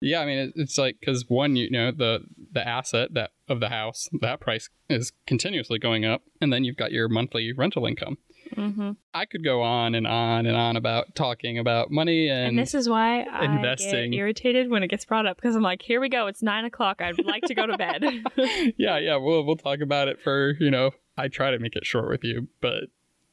yeah, 0.00 0.20
I 0.20 0.26
mean, 0.26 0.38
it, 0.38 0.52
it's 0.56 0.78
like 0.78 0.96
because 1.00 1.24
one, 1.28 1.56
you 1.56 1.70
know, 1.70 1.90
the 1.90 2.20
the 2.52 2.66
asset 2.66 3.14
that 3.14 3.30
of 3.48 3.60
the 3.60 3.68
house 3.68 4.08
that 4.20 4.40
price 4.40 4.70
is 4.88 5.12
continuously 5.26 5.78
going 5.78 6.04
up, 6.04 6.22
and 6.40 6.52
then 6.52 6.64
you've 6.64 6.76
got 6.76 6.92
your 6.92 7.08
monthly 7.08 7.52
rental 7.52 7.86
income. 7.86 8.18
hmm 8.54 8.92
I 9.12 9.26
could 9.26 9.44
go 9.44 9.62
on 9.62 9.94
and 9.94 10.06
on 10.06 10.46
and 10.46 10.56
on 10.56 10.76
about 10.76 11.14
talking 11.14 11.58
about 11.58 11.90
money 11.90 12.28
and, 12.28 12.48
and, 12.50 12.58
this 12.58 12.74
is 12.74 12.88
why 12.88 13.22
i 13.24 13.46
get 13.62 14.14
irritated 14.14 14.70
when 14.70 14.82
it 14.82 14.88
gets 14.88 15.04
brought 15.04 15.26
up 15.26 15.36
because 15.36 15.54
i'm 15.56 15.62
like 15.62 15.82
here 15.82 16.00
we 16.00 16.08
go 16.08 16.26
it's 16.28 16.42
nine 16.42 16.64
o'clock 16.64 17.00
i'd 17.02 17.22
like 17.24 17.42
to 17.42 17.54
go 17.54 17.66
to 17.66 17.76
bed 17.76 18.02
yeah, 18.78 18.98
yeah, 18.98 19.16
we'll 19.16 19.44
we'll 19.44 19.56
talk 19.56 19.80
about 19.80 20.08
it 20.08 20.20
for 20.22 20.54
you 20.58 20.70
know. 20.70 20.90
I 21.16 21.28
try 21.28 21.50
to 21.50 21.58
make 21.58 21.76
it 21.76 21.84
short 21.84 22.08
with 22.08 22.24
you, 22.24 22.48
but 22.62 22.84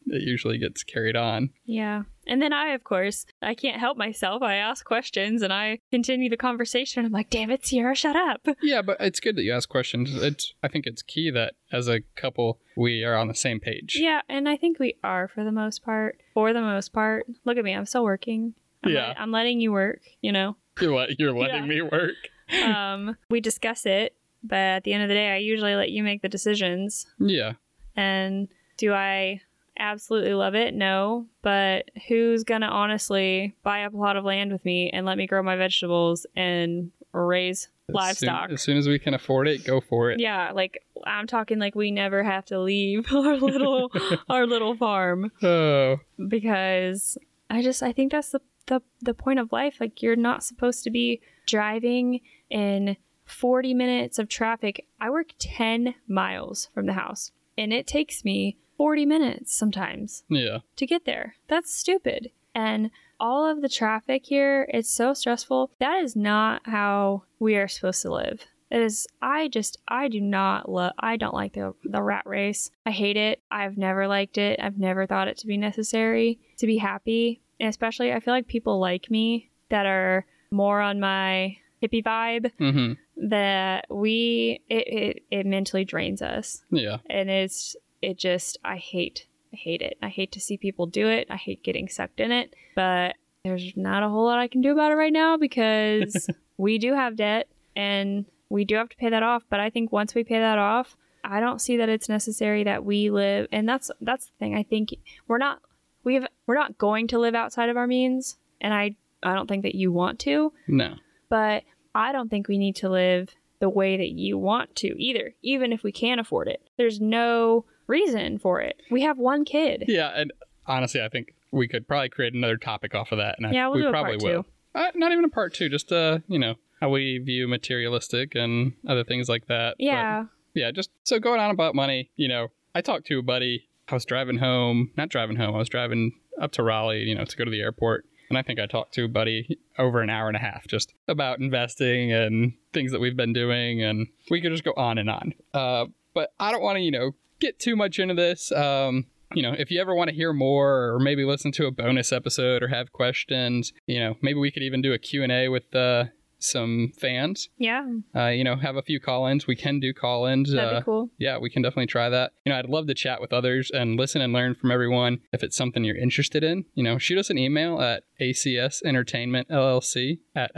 it 0.09 0.21
usually 0.23 0.57
gets 0.57 0.83
carried 0.83 1.15
on. 1.15 1.49
yeah 1.65 2.03
and 2.27 2.41
then 2.41 2.51
i 2.53 2.69
of 2.69 2.83
course 2.83 3.25
i 3.41 3.53
can't 3.53 3.79
help 3.79 3.97
myself 3.97 4.41
i 4.41 4.55
ask 4.55 4.85
questions 4.85 5.41
and 5.41 5.53
i 5.53 5.79
continue 5.91 6.29
the 6.29 6.35
conversation 6.37 7.05
i'm 7.05 7.11
like 7.11 7.29
damn 7.29 7.49
it 7.49 7.65
sierra 7.65 7.95
shut 7.95 8.15
up 8.15 8.45
Yeah, 8.61 8.81
but 8.81 8.97
it's 8.99 9.19
good 9.19 9.35
that 9.37 9.43
you 9.43 9.53
ask 9.53 9.69
questions. 9.69 10.13
It's 10.15 10.53
I 10.63 10.67
think 10.67 10.85
it's 10.87 11.01
key 11.01 11.29
that 11.31 11.53
as 11.71 11.87
a 11.87 12.01
couple 12.15 12.59
we 12.75 13.03
are 13.03 13.15
on 13.15 13.27
the 13.27 13.35
same 13.35 13.59
page. 13.59 13.97
Yeah, 13.99 14.21
and 14.27 14.47
I 14.49 14.57
think 14.57 14.77
we 14.79 14.95
are 15.03 15.27
for 15.27 15.43
the 15.43 15.51
most 15.51 15.83
part. 15.83 16.19
For 16.33 16.53
the 16.53 16.61
most 16.61 16.91
part. 16.93 17.25
Look 17.45 17.57
at 17.57 17.63
me, 17.63 17.73
I'm 17.73 17.85
still 17.85 18.03
working. 18.03 18.53
I'm 18.83 18.91
Yeah. 18.91 19.07
let- 19.09 19.21
I'm 19.21 19.31
letting 19.31 19.59
you 19.61 19.71
work, 19.71 20.01
you 20.21 20.31
know. 20.31 20.57
You're 20.81 20.95
let, 20.95 21.19
you're 21.19 21.31
letting 21.37 21.63
Yeah. 21.63 21.69
me 21.69 21.81
work. 21.81 22.15
Um, 22.63 23.17
we 23.29 23.41
discuss 23.41 23.85
it, 23.85 24.15
but 24.43 24.55
at 24.57 24.83
the 24.85 24.93
end 24.93 25.03
of 25.03 25.09
the 25.09 25.15
day, 25.15 25.29
I 25.31 25.37
usually 25.37 25.75
let 25.75 25.91
you 25.91 26.01
make 26.03 26.21
the 26.21 26.29
decisions. 26.29 27.05
Yeah. 27.19 27.53
And 27.95 28.47
do 28.77 28.93
I 28.93 29.41
absolutely 29.79 30.33
love 30.33 30.55
it? 30.55 30.73
No. 30.73 31.25
But 31.41 31.89
who's 32.07 32.43
going 32.43 32.61
to 32.61 32.67
honestly 32.67 33.55
buy 33.63 33.83
up 33.83 33.93
a 33.93 33.97
lot 33.97 34.17
of 34.17 34.25
land 34.25 34.51
with 34.51 34.63
me 34.65 34.89
and 34.91 35.05
let 35.05 35.17
me 35.17 35.27
grow 35.27 35.41
my 35.43 35.55
vegetables 35.55 36.25
and 36.35 36.91
raise 37.13 37.69
As 37.89 37.95
livestock? 37.95 38.47
Soon, 38.49 38.53
as 38.53 38.61
soon 38.61 38.77
as 38.77 38.87
we 38.87 38.99
can 38.99 39.13
afford 39.13 39.47
it, 39.47 39.63
go 39.65 39.79
for 39.81 40.11
it. 40.11 40.19
yeah, 40.19 40.51
like 40.53 40.83
I'm 41.05 41.27
talking 41.27 41.59
like 41.59 41.75
we 41.75 41.91
never 41.91 42.23
have 42.23 42.45
to 42.45 42.59
leave 42.59 43.11
our 43.13 43.37
little 43.37 43.91
our 44.29 44.45
little 44.45 44.75
farm. 44.75 45.31
Oh, 45.41 45.97
because 46.27 47.17
I 47.49 47.61
just 47.61 47.81
I 47.81 47.91
think 47.93 48.11
that's 48.11 48.29
the 48.31 48.41
the, 48.67 48.81
the 49.01 49.13
point 49.13 49.39
of 49.39 49.51
life. 49.51 49.77
Like 49.79 50.01
you're 50.01 50.15
not 50.17 50.43
supposed 50.43 50.83
to 50.83 50.91
be 50.91 51.21
driving 51.45 52.19
in 52.49 52.97
40 53.23 53.73
minutes 53.73 54.19
of 54.19 54.27
traffic. 54.27 54.85
I 54.99 55.09
work 55.09 55.27
10 55.39 55.95
miles 56.07 56.69
from 56.73 56.85
the 56.85 56.93
house, 56.93 57.31
and 57.57 57.71
it 57.71 57.87
takes 57.87 58.25
me 58.25 58.57
40 58.77 59.05
minutes 59.05 59.53
sometimes 59.57 60.23
Yeah. 60.29 60.59
to 60.75 60.85
get 60.85 61.05
there. 61.05 61.35
That's 61.47 61.73
stupid. 61.73 62.31
And 62.55 62.91
all 63.19 63.45
of 63.45 63.61
the 63.61 63.69
traffic 63.69 64.25
here, 64.25 64.67
it's 64.73 64.89
so 64.89 65.13
stressful. 65.13 65.71
That 65.79 66.03
is 66.03 66.15
not 66.15 66.61
how 66.65 67.23
we 67.39 67.55
are 67.55 67.67
supposed 67.67 68.01
to 68.03 68.11
live. 68.13 68.45
It 68.69 68.81
is 68.81 69.07
I 69.21 69.47
just 69.47 69.77
I 69.87 70.07
do 70.09 70.19
not 70.19 70.69
love 70.69 70.91
I 70.99 71.15
don't 71.17 71.33
like 71.33 71.53
the 71.53 71.73
the 71.83 72.01
rat 72.01 72.23
race. 72.25 72.69
I 72.85 72.91
hate 72.91 73.15
it. 73.17 73.41
I've 73.49 73.77
never 73.77 74.07
liked 74.07 74.37
it. 74.37 74.59
I've 74.61 74.77
never 74.77 75.05
thought 75.07 75.27
it 75.29 75.37
to 75.37 75.47
be 75.47 75.55
necessary 75.57 76.39
to 76.57 76.67
be 76.67 76.77
happy. 76.77 77.41
And 77.59 77.69
especially 77.69 78.11
I 78.11 78.19
feel 78.19 78.33
like 78.33 78.47
people 78.47 78.77
like 78.79 79.09
me 79.09 79.49
that 79.69 79.85
are 79.85 80.25
more 80.51 80.81
on 80.81 80.99
my 80.99 81.57
hippie 81.81 82.03
vibe 82.03 82.51
Mm-hmm. 82.59 82.93
that 83.29 83.85
we 83.89 84.61
it, 84.69 84.87
it, 84.87 85.23
it 85.31 85.45
mentally 85.45 85.85
drains 85.85 86.21
us 86.21 86.61
Yeah. 86.71 86.97
and 87.09 87.29
it's 87.29 87.75
it 88.01 88.17
just 88.17 88.57
I 88.63 88.77
hate 88.77 89.27
I 89.53 89.55
hate 89.55 89.81
it. 89.81 89.97
I 90.01 90.09
hate 90.09 90.31
to 90.33 90.39
see 90.41 90.57
people 90.57 90.85
do 90.87 91.07
it. 91.07 91.27
I 91.29 91.37
hate 91.37 91.63
getting 91.63 91.87
sucked 91.87 92.19
in 92.19 92.31
it, 92.31 92.53
but 92.75 93.15
there's 93.43 93.73
not 93.77 94.03
a 94.03 94.09
whole 94.09 94.25
lot 94.25 94.39
I 94.39 94.47
can 94.49 94.61
do 94.61 94.71
about 94.73 94.91
it 94.91 94.95
right 94.95 95.13
now 95.13 95.37
because 95.37 96.29
we 96.57 96.77
do 96.77 96.93
have 96.93 97.15
debt 97.15 97.47
and 97.75 98.25
we 98.49 98.65
do 98.65 98.75
have 98.75 98.89
to 98.89 98.97
pay 98.97 99.09
that 99.09 99.23
off, 99.23 99.43
but 99.49 99.59
I 99.59 99.69
think 99.69 99.91
once 99.91 100.13
we 100.15 100.23
pay 100.23 100.39
that 100.39 100.57
off, 100.57 100.97
I 101.23 101.39
don't 101.39 101.59
see 101.61 101.77
that 101.77 101.89
it's 101.89 102.09
necessary 102.09 102.63
that 102.65 102.83
we 102.85 103.09
live 103.09 103.47
and 103.51 103.67
that's 103.67 103.89
that's 104.01 104.25
the 104.27 104.31
thing. 104.39 104.55
I 104.55 104.63
think 104.63 104.95
we're 105.27 105.37
not 105.37 105.61
we've 106.03 106.25
we're 106.45 106.55
not 106.57 106.77
going 106.77 107.07
to 107.07 107.19
live 107.19 107.35
outside 107.35 107.69
of 107.69 107.77
our 107.77 107.87
means 107.87 108.37
and 108.61 108.73
I 108.73 108.95
I 109.23 109.33
don't 109.33 109.47
think 109.47 109.63
that 109.63 109.75
you 109.75 109.91
want 109.91 110.19
to 110.19 110.53
No. 110.67 110.95
but 111.29 111.63
I 111.95 112.11
don't 112.11 112.29
think 112.29 112.47
we 112.47 112.57
need 112.57 112.75
to 112.77 112.89
live 112.89 113.29
the 113.59 113.69
way 113.69 113.97
that 113.97 114.09
you 114.09 114.37
want 114.37 114.75
to 114.77 114.89
either, 115.01 115.33
even 115.41 115.73
if 115.73 115.81
we 115.83 115.91
can 115.91 116.19
afford 116.19 116.47
it. 116.47 116.61
There's 116.77 117.01
no 117.01 117.65
reason 117.87 118.37
for 118.37 118.61
it. 118.61 118.81
We 118.91 119.01
have 119.01 119.17
one 119.17 119.45
kid. 119.45 119.85
Yeah, 119.87 120.11
and 120.15 120.31
honestly, 120.65 121.01
I 121.01 121.09
think 121.09 121.33
we 121.51 121.67
could 121.67 121.87
probably 121.87 122.09
create 122.09 122.33
another 122.33 122.57
topic 122.57 122.93
off 122.93 123.11
of 123.11 123.17
that. 123.17 123.35
And 123.37 123.47
I, 123.47 123.51
Yeah, 123.51 123.67
we'll 123.69 123.85
we 123.85 123.89
probably 123.91 124.17
will. 124.17 124.45
Uh, 124.75 124.91
not 124.95 125.11
even 125.11 125.25
a 125.25 125.29
part 125.29 125.53
two, 125.53 125.69
just 125.69 125.91
uh, 125.91 126.19
you 126.27 126.37
know, 126.37 126.55
how 126.81 126.89
we 126.89 127.17
view 127.17 127.47
materialistic 127.47 128.35
and 128.35 128.73
other 128.87 129.03
things 129.03 129.27
like 129.29 129.47
that. 129.47 129.75
But, 129.79 129.83
Yeah. 129.83 130.25
yeah, 130.53 130.71
just 130.71 130.91
so 131.03 131.19
going 131.19 131.39
on 131.39 131.49
about 131.51 131.73
money, 131.73 132.11
you 132.15 132.27
know, 132.27 132.49
I 132.75 132.81
talked 132.81 133.07
to 133.07 133.19
a 133.19 133.23
buddy. 133.23 133.67
I 133.89 133.93
was 133.93 134.05
driving 134.05 134.37
home, 134.37 134.91
not 134.97 135.09
driving 135.09 135.37
home. 135.37 135.55
I 135.55 135.59
was 135.59 135.69
driving 135.69 136.11
up 136.39 136.51
to 136.53 136.63
Raleigh, 136.63 137.03
you 137.03 137.15
know, 137.15 137.23
to 137.25 137.37
go 137.37 137.45
to 137.45 137.51
the 137.51 137.61
airport. 137.61 138.05
And 138.29 138.37
I 138.37 138.41
think 138.41 138.59
I 138.59 138.65
talked 138.65 138.93
to 138.95 139.05
a 139.05 139.07
buddy 139.07 139.57
over 139.79 140.01
an 140.01 140.09
hour 140.09 140.27
and 140.27 140.35
a 140.35 140.39
half 140.39 140.67
just 140.67 140.93
about 141.07 141.39
investing 141.39 142.11
and 142.11 142.53
things 142.73 142.91
that 142.91 142.99
we've 142.99 143.15
been 143.15 143.31
doing. 143.31 143.81
And 143.81 144.07
we 144.29 144.41
could 144.41 144.51
just 144.51 144.65
go 144.65 144.73
on 144.75 144.97
and 144.97 145.09
on. 145.09 145.33
Uh, 145.53 145.85
but 146.13 146.33
I 146.39 146.51
don't 146.51 146.61
want 146.61 146.75
to, 146.75 146.81
you 146.81 146.91
know, 146.91 147.11
get 147.39 147.59
too 147.59 147.75
much 147.75 147.99
into 147.99 148.13
this. 148.13 148.51
Um, 148.51 149.05
you 149.33 149.41
know, 149.41 149.53
if 149.57 149.71
you 149.71 149.81
ever 149.81 149.93
want 149.93 150.09
to 150.09 150.15
hear 150.15 150.31
more 150.33 150.93
or 150.93 150.99
maybe 150.99 151.25
listen 151.25 151.51
to 151.53 151.65
a 151.65 151.71
bonus 151.71 152.13
episode 152.13 152.63
or 152.63 152.69
have 152.69 152.93
questions, 152.93 153.73
you 153.85 153.99
know, 153.99 154.15
maybe 154.21 154.39
we 154.39 154.51
could 154.51 154.63
even 154.63 154.81
do 154.81 154.93
a 154.93 154.97
Q&A 154.97 155.49
with 155.49 155.75
uh, 155.75 156.05
some 156.39 156.91
fans. 156.97 157.49
Yeah. 157.57 157.85
Uh, 158.15 158.27
you 158.27 158.43
know, 158.43 158.55
have 158.55 158.75
a 158.75 158.81
few 158.81 158.99
call-ins. 158.99 159.47
We 159.47 159.55
can 159.55 159.79
do 159.79 159.93
call-ins. 159.93 160.53
That'd 160.53 160.73
uh, 160.73 160.79
be 160.79 160.83
cool. 160.85 161.09
yeah, 161.17 161.37
we 161.37 161.49
can 161.49 161.61
definitely 161.61 161.87
try 161.87 162.09
that. 162.09 162.33
You 162.45 162.51
know, 162.51 162.59
I'd 162.59 162.69
love 162.69 162.87
to 162.87 162.93
chat 162.93 163.19
with 163.21 163.33
others 163.33 163.71
and 163.71 163.97
listen 163.97 164.21
and 164.21 164.33
learn 164.33 164.55
from 164.55 164.71
everyone 164.71 165.19
if 165.33 165.43
it's 165.43 165.57
something 165.57 165.83
you're 165.83 165.97
interested 165.97 166.43
in. 166.43 166.65
You 166.73 166.83
know, 166.83 166.97
shoot 166.97 167.17
us 167.17 167.29
an 167.29 167.37
email 167.37 167.81
at 167.81 168.03
acsentertainmentllc 168.21 170.19
at 170.35 170.55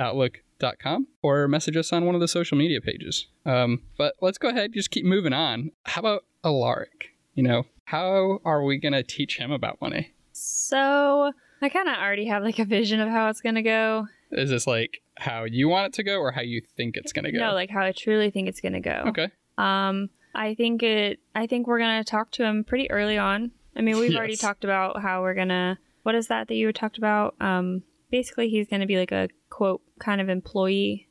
outlook.com 0.61 1.07
or 1.21 1.47
message 1.47 1.77
us 1.77 1.91
on 1.93 2.05
one 2.05 2.15
of 2.15 2.21
the 2.21 2.27
social 2.27 2.57
media 2.57 2.81
pages. 2.81 3.27
Um, 3.45 3.81
but 3.97 4.15
let's 4.21 4.37
go 4.37 4.49
ahead, 4.49 4.73
just 4.73 4.91
keep 4.91 5.05
moving 5.05 5.33
on. 5.33 5.71
How 5.85 5.99
about 5.99 6.25
Alaric? 6.43 7.15
You 7.35 7.43
know, 7.43 7.65
how 7.85 8.39
are 8.43 8.63
we 8.63 8.77
going 8.77 8.93
to 8.93 9.03
teach 9.03 9.37
him 9.37 9.51
about 9.51 9.79
money? 9.81 10.13
So 10.31 11.31
I 11.61 11.69
kind 11.69 11.87
of 11.87 11.95
already 11.95 12.25
have 12.25 12.43
like 12.43 12.59
a 12.59 12.65
vision 12.65 12.99
of 12.99 13.09
how 13.09 13.29
it's 13.29 13.41
going 13.41 13.55
to 13.55 13.61
go. 13.61 14.07
Is 14.31 14.49
this 14.49 14.67
like 14.67 15.01
how 15.17 15.43
you 15.43 15.67
want 15.67 15.87
it 15.87 15.93
to 15.93 16.03
go 16.03 16.19
or 16.19 16.31
how 16.31 16.41
you 16.41 16.61
think 16.77 16.97
it's 16.97 17.13
going 17.13 17.25
to 17.25 17.31
go? 17.31 17.39
No, 17.39 17.53
like 17.53 17.69
how 17.69 17.83
I 17.83 17.91
truly 17.91 18.29
think 18.29 18.47
it's 18.47 18.61
going 18.61 18.73
to 18.73 18.79
go. 18.79 19.03
okay. 19.07 19.29
Um, 19.57 20.09
I 20.35 20.53
think 20.55 20.83
it. 20.83 21.19
I 21.35 21.47
think 21.47 21.67
we're 21.67 21.79
gonna 21.79 22.03
talk 22.03 22.31
to 22.33 22.43
him 22.45 22.63
pretty 22.63 22.89
early 22.91 23.17
on. 23.17 23.51
I 23.75 23.81
mean, 23.81 23.97
we've 23.97 24.15
already 24.15 24.37
talked 24.37 24.63
about 24.63 25.01
how 25.01 25.21
we're 25.21 25.33
gonna. 25.33 25.79
What 26.03 26.15
is 26.15 26.27
that 26.27 26.47
that 26.47 26.53
you 26.55 26.71
talked 26.71 26.97
about? 26.97 27.35
Um, 27.41 27.83
basically, 28.11 28.49
he's 28.49 28.67
gonna 28.67 28.85
be 28.85 28.97
like 28.97 29.11
a 29.11 29.29
quote 29.49 29.81
kind 29.99 30.21
of 30.21 30.29
employee. 30.29 31.07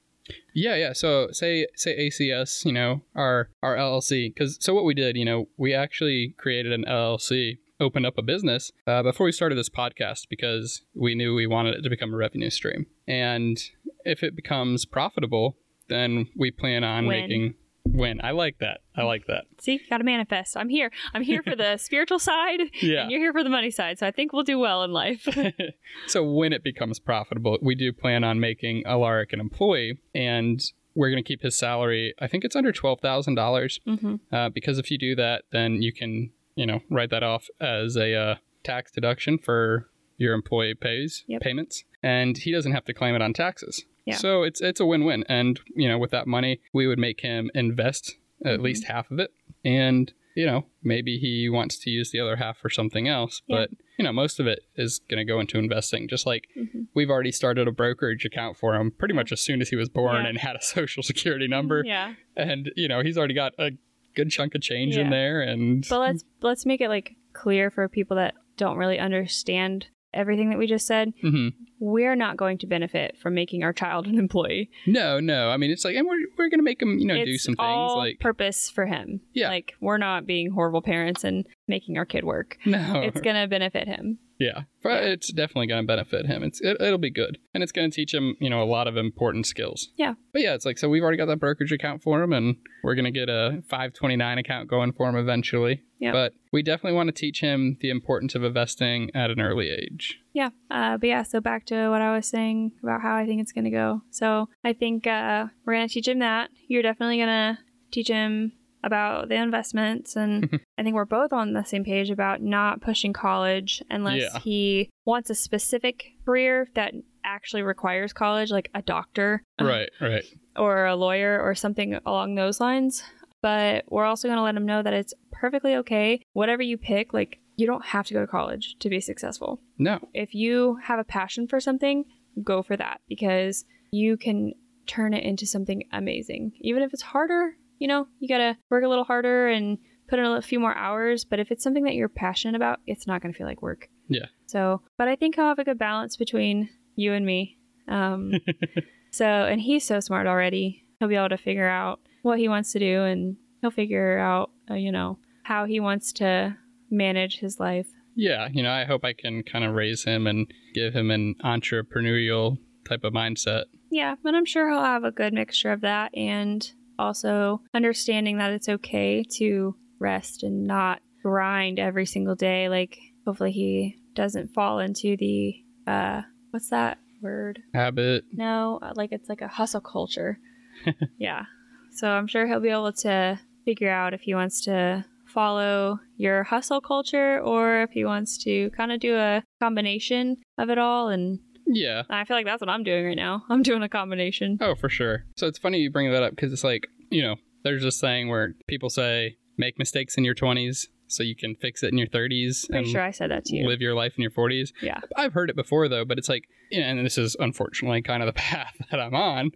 Yeah, 0.55 0.75
yeah. 0.75 0.93
So 0.93 1.29
say 1.33 1.67
say 1.75 1.97
ACS, 2.09 2.65
you 2.65 2.73
know, 2.73 3.03
our 3.15 3.51
our 3.63 3.77
LLC, 3.77 4.33
because 4.33 4.59
so 4.61 4.75
what 4.75 4.85
we 4.85 4.95
did, 4.95 5.17
you 5.17 5.25
know, 5.25 5.49
we 5.57 5.75
actually 5.75 6.35
created 6.37 6.73
an 6.73 6.85
LLC, 6.87 7.59
opened 7.81 8.07
up 8.07 8.19
a 8.19 8.23
business 8.23 8.73
uh, 8.87 9.03
before 9.03 9.25
we 9.25 9.33
started 9.33 9.57
this 9.57 9.71
podcast 9.71 10.29
because 10.29 10.83
we 10.95 11.15
knew 11.15 11.35
we 11.35 11.47
wanted 11.47 11.75
it 11.77 11.83
to 11.83 11.91
become 11.91 12.13
a 12.13 12.17
revenue 12.17 12.51
stream, 12.51 12.87
and 13.07 13.63
if 14.05 14.23
it 14.23 14.37
becomes 14.37 14.85
profitable, 14.85 15.57
then 15.89 16.29
we 16.37 16.51
plan 16.51 16.85
on 16.85 17.07
Win. 17.07 17.21
making 17.21 17.55
win. 17.95 18.21
I 18.23 18.31
like 18.33 18.59
that. 18.59 18.81
I 18.97 19.03
like 19.03 19.27
that. 19.27 19.45
See, 19.61 19.81
gotta 19.91 20.05
manifest. 20.05 20.57
I'm 20.57 20.69
here. 20.69 20.91
I'm 21.15 21.23
here 21.23 21.43
for 21.43 21.55
the 21.57 21.77
spiritual 21.79 22.19
side, 22.19 22.61
Yeah. 22.81 23.03
and 23.03 23.11
you're 23.11 23.21
here 23.21 23.33
for 23.33 23.43
the 23.45 23.51
money 23.51 23.71
side. 23.71 23.99
So 23.99 24.07
I 24.07 24.11
think 24.11 24.33
we'll 24.33 24.43
do 24.45 24.59
well 24.59 24.83
in 24.85 24.93
life. 24.93 25.27
so 26.07 26.23
when 26.25 26.53
it 26.53 26.63
becomes 26.63 26.99
profitable, 26.99 27.59
we 27.63 27.75
do 27.75 27.93
plan 27.93 28.25
on 28.25 28.41
making 28.41 28.85
Alaric 28.87 29.33
an 29.33 29.41
employee, 29.41 29.99
and 30.15 30.61
we're 30.95 31.11
going 31.11 31.23
to 31.23 31.27
keep 31.27 31.43
his 31.43 31.57
salary. 31.57 32.15
I 32.21 32.27
think 32.27 32.45
it's 32.45 32.57
under 32.57 32.73
twelve 32.73 33.01
thousand 33.01 33.35
dollars. 33.37 33.81
hmm 33.85 34.17
uh, 34.33 34.49
because 34.49 34.79
if 34.79 34.91
you 34.91 34.99
do 34.99 35.15
that, 35.17 35.45
then 35.53 35.83
you 35.83 35.93
can, 35.93 36.31
you 36.57 36.67
know, 36.67 36.81
write 36.91 37.11
that 37.11 37.23
off 37.23 37.49
as 37.61 37.97
a 37.97 38.15
uh, 38.15 38.35
tax 38.65 38.91
deduction 38.93 39.39
for 39.39 39.89
your 40.17 40.35
employee 40.35 40.75
pays 40.75 41.25
Yep. 41.29 41.43
payments, 41.43 41.85
and 42.03 42.37
he 42.39 42.51
doesn't 42.53 42.73
have 42.73 42.85
to 42.87 42.93
claim 42.95 43.15
it 43.15 43.23
on 43.23 43.33
taxes. 43.33 43.85
Yeah. 44.09 44.17
So 44.17 44.43
it's 44.43 44.61
it's 44.61 44.81
a 44.81 44.87
win-win, 44.87 45.25
and 45.29 45.61
you 45.75 45.89
know, 45.89 45.99
with 45.99 46.11
that 46.13 46.27
money, 46.27 46.61
we 46.73 46.87
would 46.87 46.99
make 46.99 47.21
him 47.21 47.51
invest 47.55 48.17
at 48.45 48.59
Mhm. 48.61 48.63
least 48.63 48.85
half 48.85 49.11
of 49.11 49.19
it, 49.19 49.31
and 49.65 50.13
you 50.37 50.47
know, 50.47 50.67
maybe 50.85 51.19
he 51.19 51.49
wants 51.49 51.79
to 51.81 51.91
use 51.91 52.13
the 52.13 52.21
other 52.21 52.37
half 52.37 52.57
for 52.59 52.71
something 52.71 53.09
else, 53.09 53.43
Yeah. 53.49 53.57
but 53.57 53.71
you 53.99 54.05
know, 54.05 54.13
most 54.13 54.39
of 54.39 54.47
it 54.47 54.61
is 54.77 55.01
going 55.09 55.19
to 55.19 55.25
go 55.25 55.41
into 55.41 55.59
investing. 55.59 56.07
Just 56.07 56.27
like 56.27 56.47
Mhm. 56.57 56.87
we've 56.95 57.11
already 57.11 57.33
started 57.33 57.67
a 57.67 57.73
brokerage 57.73 58.25
account 58.25 58.57
for 58.57 58.77
him, 58.77 58.93
pretty 58.93 59.15
much 59.15 59.33
as 59.33 59.41
soon 59.41 59.61
as 59.61 59.71
he 59.71 59.77
was 59.77 59.89
born 59.89 60.23
Yeah. 60.23 60.29
and 60.29 60.39
had 60.39 60.55
a 60.55 60.63
social 60.77 61.03
security 61.03 61.49
number 61.49 61.83
Yeah, 61.85 62.15
and 62.37 62.71
you 62.77 62.87
know 62.89 63.03
he's 63.03 63.19
already 63.19 63.35
got 63.35 63.55
a 63.59 63.73
good 64.15 64.31
chunk 64.31 64.55
of 64.55 64.61
change 64.63 64.97
in 64.97 65.11
there 65.11 65.41
and 65.41 65.85
but 65.89 65.99
let's 66.01 66.25
let's 66.41 66.65
make 66.67 66.81
it 66.81 66.89
like 66.89 67.15
clear 67.33 67.71
for 67.71 67.89
people 67.89 68.17
that 68.17 68.35
don't 68.57 68.77
really 68.79 68.99
understand 68.99 69.87
everything 70.15 70.51
that 70.51 70.59
we 70.59 70.67
just 70.67 70.87
said. 70.87 71.13
Mhm. 71.23 71.53
We're 71.81 72.17
not 72.17 72.37
going 72.37 72.59
to 72.59 72.67
benefit 72.67 73.17
from 73.19 73.35
making 73.35 73.63
our 73.63 73.73
child 73.73 74.07
an 74.07 74.19
employee. 74.19 74.71
no 74.87 75.21
no 75.21 75.51
i 75.51 75.57
mean 75.57 75.71
it's 75.71 75.85
like 75.85 75.95
and 75.97 76.07
we're, 76.09 76.19
we're 76.37 76.49
gonna 76.49 76.63
make 76.63 76.81
him 76.83 76.99
you 76.99 77.07
know 77.07 77.15
it's 77.15 77.25
do 77.27 77.39
some 77.39 77.53
things 77.55 77.65
all 77.67 77.99
like 77.99 78.19
purpose 78.21 78.69
for 78.71 78.87
him. 78.87 79.21
Yeah. 79.33 79.49
like 79.49 79.75
we're 79.81 79.99
not 79.99 80.27
being 80.27 80.51
horrible 80.51 80.83
parents 80.83 81.25
and 81.25 81.47
making 81.67 81.99
our 81.99 82.05
kid 82.07 82.25
work. 82.25 82.59
no 82.67 83.01
It's 83.03 83.21
gonna 83.21 83.47
benefit 83.49 83.87
him. 83.89 84.19
Yeah 84.39 84.63
it's 84.85 85.33
definitely 85.33 85.67
gonna 85.67 85.83
benefit 85.83 86.27
him 86.27 86.43
it's 86.43 86.61
it, 86.61 86.81
it'll 86.81 86.99
be 86.99 87.11
good 87.11 87.39
and 87.55 87.63
it's 87.63 87.73
gonna 87.73 87.91
teach 87.91 88.15
him 88.15 88.37
you 88.41 88.49
know 88.49 88.63
a 88.63 88.65
lot 88.65 88.87
of 88.87 88.97
important 88.97 89.47
skills 89.47 89.89
Yeah. 89.97 90.15
but 90.33 90.43
yeah 90.43 90.55
it's 90.55 90.65
like 90.65 90.79
so 90.79 90.89
we've 90.89 91.03
already 91.03 91.19
got 91.19 91.27
that 91.27 91.41
brokerage 91.41 91.73
account 91.73 92.03
for 92.03 92.23
him 92.23 92.33
and 92.33 92.57
we're 92.85 92.95
gonna 92.95 93.11
get 93.11 93.29
a 93.29 93.63
529 93.69 94.39
account 94.39 94.69
going 94.69 94.93
for 94.93 95.09
him 95.09 95.17
eventually 95.17 95.83
Yeah. 95.99 96.13
but 96.13 96.35
we 96.53 96.63
definitely 96.63 96.97
want 96.97 97.09
to 97.09 97.13
teach 97.13 97.41
him 97.41 97.77
the 97.81 97.91
importance 97.91 98.35
of 98.35 98.45
investing 98.45 99.11
at 99.15 99.31
an 99.31 99.41
early 99.41 99.69
age 99.71 100.21
Yeah. 100.33 100.51
Uh, 100.71 100.97
but 100.99 101.09
yeah, 101.09 101.23
so 101.25 101.41
back 101.41 101.67
to 101.67 101.91
what 101.91 102.01
I 102.01 102.15
was 102.15 102.27
saying 102.27 102.73
about 102.83 103.03
how 103.03 103.17
I 103.17 103.27
think 103.27 103.41
it's 103.43 103.53
going 103.53 103.65
to 103.65 103.71
go. 103.71 104.03
So 104.11 104.49
I 104.65 104.73
think 104.73 105.07
uh, 105.07 105.47
we're 105.67 105.75
going 105.75 105.89
to 105.89 105.93
teach 105.93 106.07
him 106.09 106.21
that. 106.21 106.51
You're 106.69 106.83
definitely 106.83 107.17
going 107.17 107.29
to 107.29 107.59
teach 107.91 108.09
him 108.09 108.53
about 108.85 109.29
the 109.29 109.35
investments. 109.37 110.17
And 110.17 110.61
I 110.79 110.83
think 110.83 110.95
we're 110.95 111.05
both 111.05 111.33
on 111.33 111.53
the 111.53 111.65
same 111.65 111.85
page 111.85 112.11
about 112.11 112.41
not 112.43 112.81
pushing 112.81 113.13
college 113.13 113.83
unless 113.91 114.23
Yeah. 114.23 114.39
he 114.41 114.91
wants 115.05 115.31
a 115.31 115.35
specific 115.35 116.05
career 116.25 116.69
that 116.75 116.95
actually 117.25 117.63
requires 117.63 118.13
college, 118.13 118.51
like 118.51 118.71
a 118.75 118.83
doctor 118.83 119.43
um, 119.59 119.67
right 119.67 119.91
right 120.01 120.25
or 120.57 120.87
a 120.87 120.97
lawyer 120.97 121.41
or 121.41 121.55
something 121.55 121.99
along 122.07 122.35
those 122.35 122.61
lines. 122.61 123.03
But 123.43 123.85
we're 123.89 124.05
also 124.05 124.27
going 124.29 124.39
to 124.39 124.43
let 124.43 124.57
him 124.57 124.67
know 124.67 124.83
that 124.83 124.93
it's 124.95 125.15
perfectly 125.31 125.77
okay. 125.77 126.21
Whatever 126.33 126.63
you 126.63 126.77
pick, 126.77 127.13
like, 127.13 127.39
you 127.57 127.67
don't 127.67 127.85
have 127.87 128.07
to 128.07 128.15
go 128.15 128.21
to 128.21 128.27
college 128.27 128.77
to 128.79 128.89
be 128.89 129.01
successful 129.01 129.61
no 129.79 129.99
if 130.15 130.33
you 130.33 130.79
have 130.85 131.01
a 131.01 131.05
passion 131.05 131.49
for 131.49 131.59
something, 131.59 132.05
go 132.45 132.63
for 132.63 132.77
that 132.77 133.01
because 133.09 133.65
you 133.91 134.17
can 134.17 134.53
turn 134.87 135.13
it 135.13 135.25
into 135.25 135.45
something 135.45 135.83
amazing. 135.93 136.53
Even 136.61 136.83
if 136.85 136.93
it's 136.93 137.03
harder, 137.03 137.55
you 137.79 137.89
know, 137.89 138.07
you 138.21 138.29
gotta 138.29 138.57
work 138.71 138.85
a 138.85 138.89
little 138.89 139.05
harder 139.05 139.49
and 139.49 139.79
put 140.09 140.19
in 140.19 140.25
a 140.25 140.43
few 140.43 140.59
more 140.59 140.77
hours. 140.77 141.25
But 141.25 141.39
if 141.39 141.51
it's 141.51 141.63
something 141.63 141.85
that 141.85 141.95
you're 141.95 142.09
passionate 142.09 142.57
about, 142.57 142.81
it's 142.87 143.07
not 143.07 143.23
gonna 143.23 143.35
feel 143.35 143.47
like 143.47 143.63
work. 143.63 143.89
Yeah. 144.09 144.27
So, 144.47 144.83
but 144.97 145.09
I 145.09 145.17
think 145.17 145.39
I'll 145.39 145.49
have 145.49 145.59
a 145.59 145.65
good 145.65 145.79
balance 145.79 146.17
between 146.17 146.71
you 146.97 147.13
and 147.13 147.25
me. 147.25 147.59
Um, 147.87 148.33
so, 149.11 149.25
and 149.25 149.61
he's 149.61 149.85
so 149.85 150.01
smart 150.01 150.27
already. 150.27 150.85
he'll 150.99 151.09
be 151.09 151.17
able 151.17 151.29
to 151.29 151.39
figure 151.39 151.69
out 151.69 152.01
what 152.23 152.39
he 152.39 152.49
wants 152.49 152.73
to 152.73 152.79
do 152.79 153.03
and 153.05 153.37
he'll 153.61 153.71
figure 153.71 154.19
out, 154.19 154.51
uh, 154.71 154.75
you 154.75 154.91
know, 154.93 155.19
how 155.45 155.65
he 155.65 155.81
wants 155.81 156.13
to 156.15 156.57
manage 156.91 157.39
his 157.39 157.61
life. 157.61 157.87
Yeah, 158.15 158.49
you 158.53 158.63
know, 158.63 158.71
I 158.73 158.85
hope 158.85 159.05
I 159.05 159.13
can 159.13 159.43
kind 159.43 159.65
of 159.65 159.75
raise 159.75 160.05
him 160.05 160.27
and 160.27 160.53
give 160.75 160.95
him 160.95 161.11
an 161.11 161.37
entrepreneurial 161.45 162.59
type 162.89 163.05
of 163.05 163.13
mindset. 163.13 163.65
Yeah, 163.91 164.17
but 164.23 164.35
I'm 164.35 164.45
sure 164.45 164.71
he'll 164.71 164.83
have 164.83 165.05
a 165.05 165.11
good 165.11 165.33
mixture 165.33 165.71
of 165.71 165.83
that 165.83 166.17
and 166.17 166.71
also 166.99 167.63
understanding 167.75 168.39
that 168.39 168.53
it's 168.53 168.69
okay 168.69 169.25
to 169.37 169.77
rest 169.99 170.43
and 170.43 170.67
not 170.67 171.01
grind 171.23 171.79
every 171.79 172.07
single 172.07 172.35
day. 172.35 172.69
Like, 172.69 172.99
hopefully, 173.27 173.53
he 173.53 173.97
doesn't 174.15 174.55
fall 174.55 174.79
into 174.81 175.17
the, 175.17 175.55
uh, 175.87 176.23
what's 176.51 176.71
that 176.71 176.99
word? 177.23 177.61
Habit. 177.75 178.25
No, 178.33 178.79
uh, 178.83 178.93
like 178.97 179.13
it's 179.13 179.29
like 179.29 179.43
a 179.43 179.49
hustle 179.49 179.81
culture. 179.81 180.39
yeah. 181.19 181.45
So 181.93 182.09
I'm 182.09 182.27
sure 182.27 182.47
he'll 182.47 182.61
be 182.61 182.69
able 182.69 182.93
to 182.93 183.41
figure 183.65 183.91
out 183.91 184.15
if 184.15 184.21
he 184.23 184.35
wants 184.35 184.65
to 184.65 185.05
follow 185.27 185.99
your 186.17 186.43
hustle 186.45 186.81
culture 186.81 187.41
or 187.41 187.83
if 187.83 187.91
he 187.91 188.05
wants 188.05 188.39
to 188.39 188.71
kind 188.71 188.93
of 188.93 189.01
do 189.01 189.17
a 189.17 189.43
combination 189.61 190.37
of 190.57 190.71
it 190.71 190.79
all. 190.79 191.09
And 191.09 191.41
Yeah. 191.69 192.03
I 192.11 192.25
feel 192.25 192.37
like 192.37 192.47
that's 192.47 192.61
what 192.61 192.71
I'm 192.71 192.83
doing 192.85 193.05
right 193.07 193.17
now. 193.17 193.45
I'm 193.49 193.63
doing 193.63 193.83
a 193.83 193.89
combination. 193.89 194.59
Oh, 194.61 194.75
for 194.75 194.89
sure. 194.89 195.25
So 195.37 195.47
it's 195.47 195.59
funny 195.59 195.79
you 195.79 195.91
bring 195.91 196.11
that 196.11 196.23
up 196.23 196.31
because 196.31 196.53
it's 196.53 196.65
like, 196.65 196.87
you 197.11 197.23
know, 197.23 197.37
there's 197.65 197.83
this 197.83 197.99
saying 197.99 198.29
where 198.29 198.55
people 198.67 198.91
say, 198.91 199.37
make 199.57 199.79
mistakes 199.79 200.17
in 200.17 200.25
your 200.25 200.35
20s 200.37 200.87
so 201.09 201.23
you 201.23 201.35
can 201.35 201.55
fix 201.57 201.83
it 201.83 201.91
in 201.91 201.99
your 201.99 202.07
30s 202.07 202.69
Pretty 202.69 202.85
and 202.85 202.87
sure 202.87 203.03
I 203.03 203.11
said 203.11 203.31
that 203.31 203.45
to 203.47 203.57
you. 203.57 203.67
live 203.67 203.81
your 203.81 203.95
life 203.95 204.13
in 204.17 204.23
your 204.23 204.31
40s. 204.31 204.69
Yeah. 204.83 205.01
I've 205.17 205.33
heard 205.33 205.51
it 205.51 205.57
before 205.57 205.89
though, 205.89 206.05
but 206.05 206.19
it's 206.19 206.29
like, 206.29 206.45
you 206.71 206.81
know, 206.81 206.87
and 206.87 207.05
this 207.05 207.19
is 207.19 207.35
unfortunately 207.41 208.03
kind 208.03 208.23
of 208.23 208.27
the 208.29 208.33
path 208.41 208.75
that 208.91 209.01
I'm 209.01 209.15
on. 209.15 209.51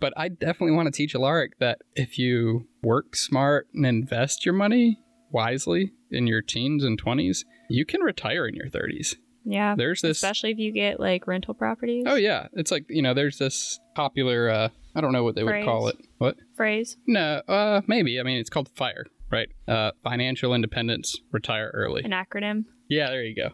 But 0.00 0.12
I 0.16 0.28
definitely 0.28 0.72
want 0.76 0.86
to 0.86 0.96
teach 0.96 1.14
Alaric 1.14 1.58
that 1.58 1.78
if 1.96 2.18
you 2.18 2.68
work 2.82 3.16
smart 3.16 3.66
and 3.74 3.84
invest 3.84 4.44
your 4.46 4.54
money 4.54 4.98
wisely 5.30 5.92
in 6.10 6.26
your 6.26 6.40
teens 6.42 6.84
and 6.84 7.02
20s, 7.02 7.38
you 7.68 7.84
can 7.84 8.00
retire 8.02 8.46
in 8.46 8.54
your 8.54 8.68
30s. 8.68 9.16
Yeah. 9.44 9.74
There's 9.76 10.02
this. 10.02 10.18
Especially 10.18 10.50
if 10.50 10.58
you 10.58 10.72
get 10.72 11.00
like 11.00 11.26
rental 11.26 11.54
properties. 11.54 12.04
Oh, 12.06 12.16
yeah. 12.16 12.48
It's 12.54 12.70
like, 12.70 12.84
you 12.88 13.02
know, 13.02 13.14
there's 13.14 13.38
this 13.38 13.80
popular, 13.94 14.50
uh, 14.50 14.68
I 14.94 15.00
don't 15.00 15.12
know 15.12 15.24
what 15.24 15.34
they 15.34 15.44
would 15.44 15.64
call 15.64 15.88
it. 15.88 15.96
What? 16.18 16.36
Phrase. 16.56 16.96
No, 17.06 17.40
uh, 17.48 17.80
maybe. 17.86 18.18
I 18.20 18.22
mean, 18.22 18.38
it's 18.38 18.50
called 18.50 18.68
FIRE, 18.74 19.06
right? 19.30 19.48
Uh, 19.66 19.92
financial 20.02 20.54
independence, 20.54 21.16
retire 21.32 21.70
early. 21.74 22.02
An 22.04 22.10
acronym. 22.10 22.64
Yeah, 22.88 23.10
there 23.10 23.22
you 23.22 23.34
go. 23.34 23.50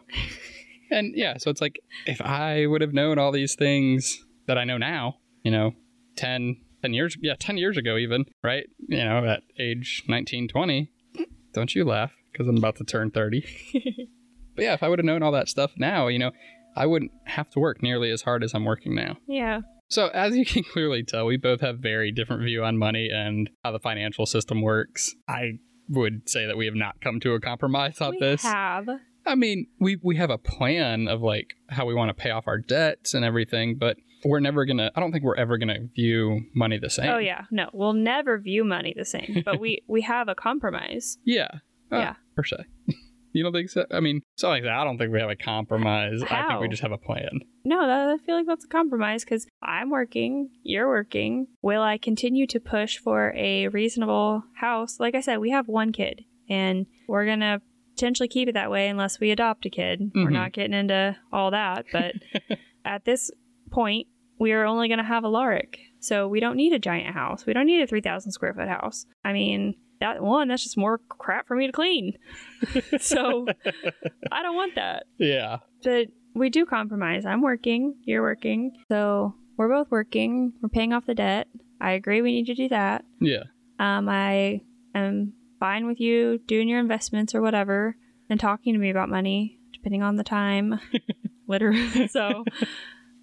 and 0.91 1.13
yeah, 1.15 1.37
so 1.37 1.49
it's 1.51 1.61
like 1.61 1.79
if 2.05 2.21
I 2.21 2.65
would 2.65 2.81
have 2.81 2.93
known 2.93 3.19
all 3.19 3.31
these 3.31 3.55
things 3.55 4.17
that 4.47 4.57
I 4.57 4.63
know 4.63 4.77
now, 4.77 5.17
you 5.43 5.51
know, 5.51 5.71
10, 6.15 6.57
10 6.81 6.93
years, 6.93 7.17
yeah, 7.21 7.35
10 7.39 7.57
years 7.57 7.77
ago 7.77 7.97
even, 7.97 8.25
right? 8.43 8.65
You 8.87 9.03
know, 9.03 9.25
at 9.25 9.43
age 9.59 10.03
19, 10.07 10.47
20, 10.47 10.91
don't 11.53 11.73
you 11.75 11.85
laugh 11.85 12.11
because 12.31 12.47
I'm 12.47 12.57
about 12.57 12.75
to 12.77 12.83
turn 12.83 13.11
30. 13.11 13.45
but 14.55 14.63
yeah, 14.63 14.73
if 14.73 14.83
I 14.83 14.87
would 14.89 14.99
have 14.99 15.05
known 15.05 15.23
all 15.23 15.31
that 15.33 15.49
stuff 15.49 15.71
now, 15.77 16.07
you 16.07 16.19
know, 16.19 16.31
I 16.75 16.85
wouldn't 16.85 17.11
have 17.25 17.49
to 17.51 17.59
work 17.59 17.81
nearly 17.81 18.11
as 18.11 18.21
hard 18.21 18.43
as 18.43 18.53
I'm 18.53 18.65
working 18.65 18.95
now. 18.95 19.17
Yeah. 19.27 19.61
So 19.87 20.07
as 20.09 20.35
you 20.35 20.45
can 20.53 20.63
clearly 20.63 21.03
tell, 21.03 21.25
we 21.25 21.37
both 21.37 21.61
have 21.61 21.79
very 21.79 22.11
different 22.11 22.43
view 22.43 22.63
on 22.63 22.77
money 22.77 23.09
and 23.13 23.49
how 23.63 23.71
the 23.71 23.79
financial 23.79 24.25
system 24.25 24.61
works. 24.61 25.13
I 25.27 25.59
would 25.89 26.27
say 26.27 26.45
that 26.47 26.57
we 26.57 26.65
have 26.65 26.75
not 26.75 26.99
come 27.01 27.19
to 27.21 27.33
a 27.33 27.39
compromise 27.39 28.01
on 28.01 28.11
we 28.11 28.19
this. 28.19 28.43
have. 28.43 28.87
I 29.27 29.35
mean, 29.35 29.67
we 29.79 29.97
we 30.03 30.17
have 30.17 30.29
a 30.29 30.37
plan 30.37 31.07
of 31.07 31.21
like 31.21 31.53
how 31.69 31.85
we 31.85 31.93
want 31.95 32.09
to 32.09 32.13
pay 32.13 32.29
off 32.31 32.47
our 32.47 32.57
debts 32.59 33.13
and 33.13 33.25
everything, 33.25 33.75
but 33.77 33.97
we're 34.23 34.39
never 34.39 34.65
gonna. 34.65 34.91
I 34.95 34.99
don't 34.99 35.11
think 35.11 35.23
we're 35.23 35.35
ever 35.35 35.57
gonna 35.57 35.79
view 35.95 36.41
money 36.53 36.77
the 36.77 36.89
same. 36.89 37.09
Oh 37.09 37.17
yeah. 37.17 37.45
No, 37.51 37.69
we'll 37.73 37.93
never 37.93 38.37
view 38.39 38.63
money 38.63 38.93
the 38.95 39.05
same, 39.05 39.41
but 39.45 39.59
we 39.59 39.83
we 39.87 40.01
have 40.01 40.27
a 40.27 40.35
compromise. 40.35 41.17
Yeah. 41.25 41.49
Uh, 41.91 41.97
Yeah. 41.97 42.15
Per 42.35 42.43
se. 42.43 42.57
you 43.35 43.43
don't 43.43 43.53
think 43.53 43.69
so? 43.69 43.85
I 43.91 43.99
mean, 43.99 44.21
something 44.37 44.55
like 44.55 44.63
that. 44.63 44.73
I 44.73 44.83
don't 44.83 44.97
think 44.97 45.11
we 45.11 45.19
have 45.19 45.29
a 45.29 45.35
compromise. 45.35 46.21
I 46.23 46.47
think 46.47 46.61
we 46.61 46.67
just 46.69 46.81
have 46.81 46.91
a 46.91 46.97
plan. 46.97 47.39
No, 47.63 47.85
that, 47.85 48.09
I 48.09 48.17
feel 48.25 48.35
like 48.35 48.45
that's 48.47 48.65
a 48.65 48.67
compromise 48.69 49.23
because 49.23 49.45
I'm 49.61 49.89
working, 49.89 50.49
you're 50.63 50.87
working. 50.87 51.47
Will 51.61 51.81
I 51.81 51.97
continue 51.97 52.47
to 52.47 52.59
push 52.59 52.97
for 52.97 53.33
a 53.35 53.67
reasonable 53.69 54.43
house? 54.55 54.99
Like 54.99 55.15
I 55.15 55.21
said, 55.21 55.37
we 55.39 55.49
have 55.51 55.67
one 55.67 55.91
kid, 55.91 56.23
and 56.49 56.85
we're 57.07 57.25
gonna 57.25 57.61
potentially 57.95 58.27
keep 58.27 58.47
it 58.49 58.53
that 58.53 58.69
way 58.71 58.87
unless 58.87 59.19
we 59.19 59.31
adopt 59.31 59.65
a 59.65 59.69
kid. 59.69 60.11
We're 60.13 60.29
Mhm. 60.29 60.33
not 60.33 60.51
getting 60.53 60.73
into 60.73 61.15
all 61.31 61.51
that, 61.51 61.85
but 61.91 62.13
at 62.85 63.05
this 63.05 63.31
point, 63.71 64.07
we 64.39 64.51
are 64.51 64.65
only 64.65 64.87
gonna 64.89 65.03
have 65.03 65.23
Alaric, 65.23 65.79
so 65.99 66.27
we 66.27 66.39
don't 66.39 66.57
need 66.57 66.73
a 66.73 66.79
giant 66.79 67.15
house. 67.15 67.45
We 67.45 67.53
don't 67.53 67.65
need 67.67 67.81
a 67.81 67.87
three 67.87 68.01
thousand 68.01 68.31
square 68.31 68.53
foot 68.53 68.67
house. 68.67 69.05
I 69.23 69.33
mean. 69.33 69.75
That 69.99 70.21
one, 70.21 70.47
that's 70.49 70.63
just 70.63 70.77
more 70.77 70.99
crap 71.09 71.47
for 71.47 71.55
me 71.55 71.67
to 71.67 71.71
clean. 71.71 72.17
so 72.99 73.45
I 74.31 74.43
don't 74.43 74.55
want 74.55 74.75
that 74.75 75.05
Yeah. 75.17 75.59
but 75.83 76.07
we 76.33 76.49
do 76.49 76.65
compromise. 76.65 77.25
I'm 77.25 77.41
working, 77.41 77.95
you're 78.03 78.21
working. 78.21 78.71
So 78.89 79.35
we're 79.57 79.69
both 79.69 79.89
working. 79.89 80.51
We're 80.61 80.67
paying 80.69 80.91
off 80.91 81.05
the 81.05 81.15
debt. 81.15 81.47
I 81.79 81.91
agree 81.91 82.21
we 82.21 82.33
need 82.33 82.47
to 82.47 82.55
do 82.55 82.67
that. 82.69 83.05
Yeah. 83.21 83.43
Um, 83.79 84.09
I 84.09 84.61
am 84.93 85.33
fine 85.61 85.87
with 85.87 85.99
you 86.01 86.39
doing 86.45 86.67
your 86.67 86.79
investments 86.79 87.33
or 87.33 87.41
whatever 87.41 87.95
and 88.29 88.37
talking 88.39 88.73
to 88.73 88.79
me 88.79 88.89
about 88.89 89.07
money, 89.07 89.59
depending 89.73 90.03
on 90.03 90.17
the 90.17 90.23
time. 90.25 90.79
Literally. 91.47 92.07
So 92.11 92.43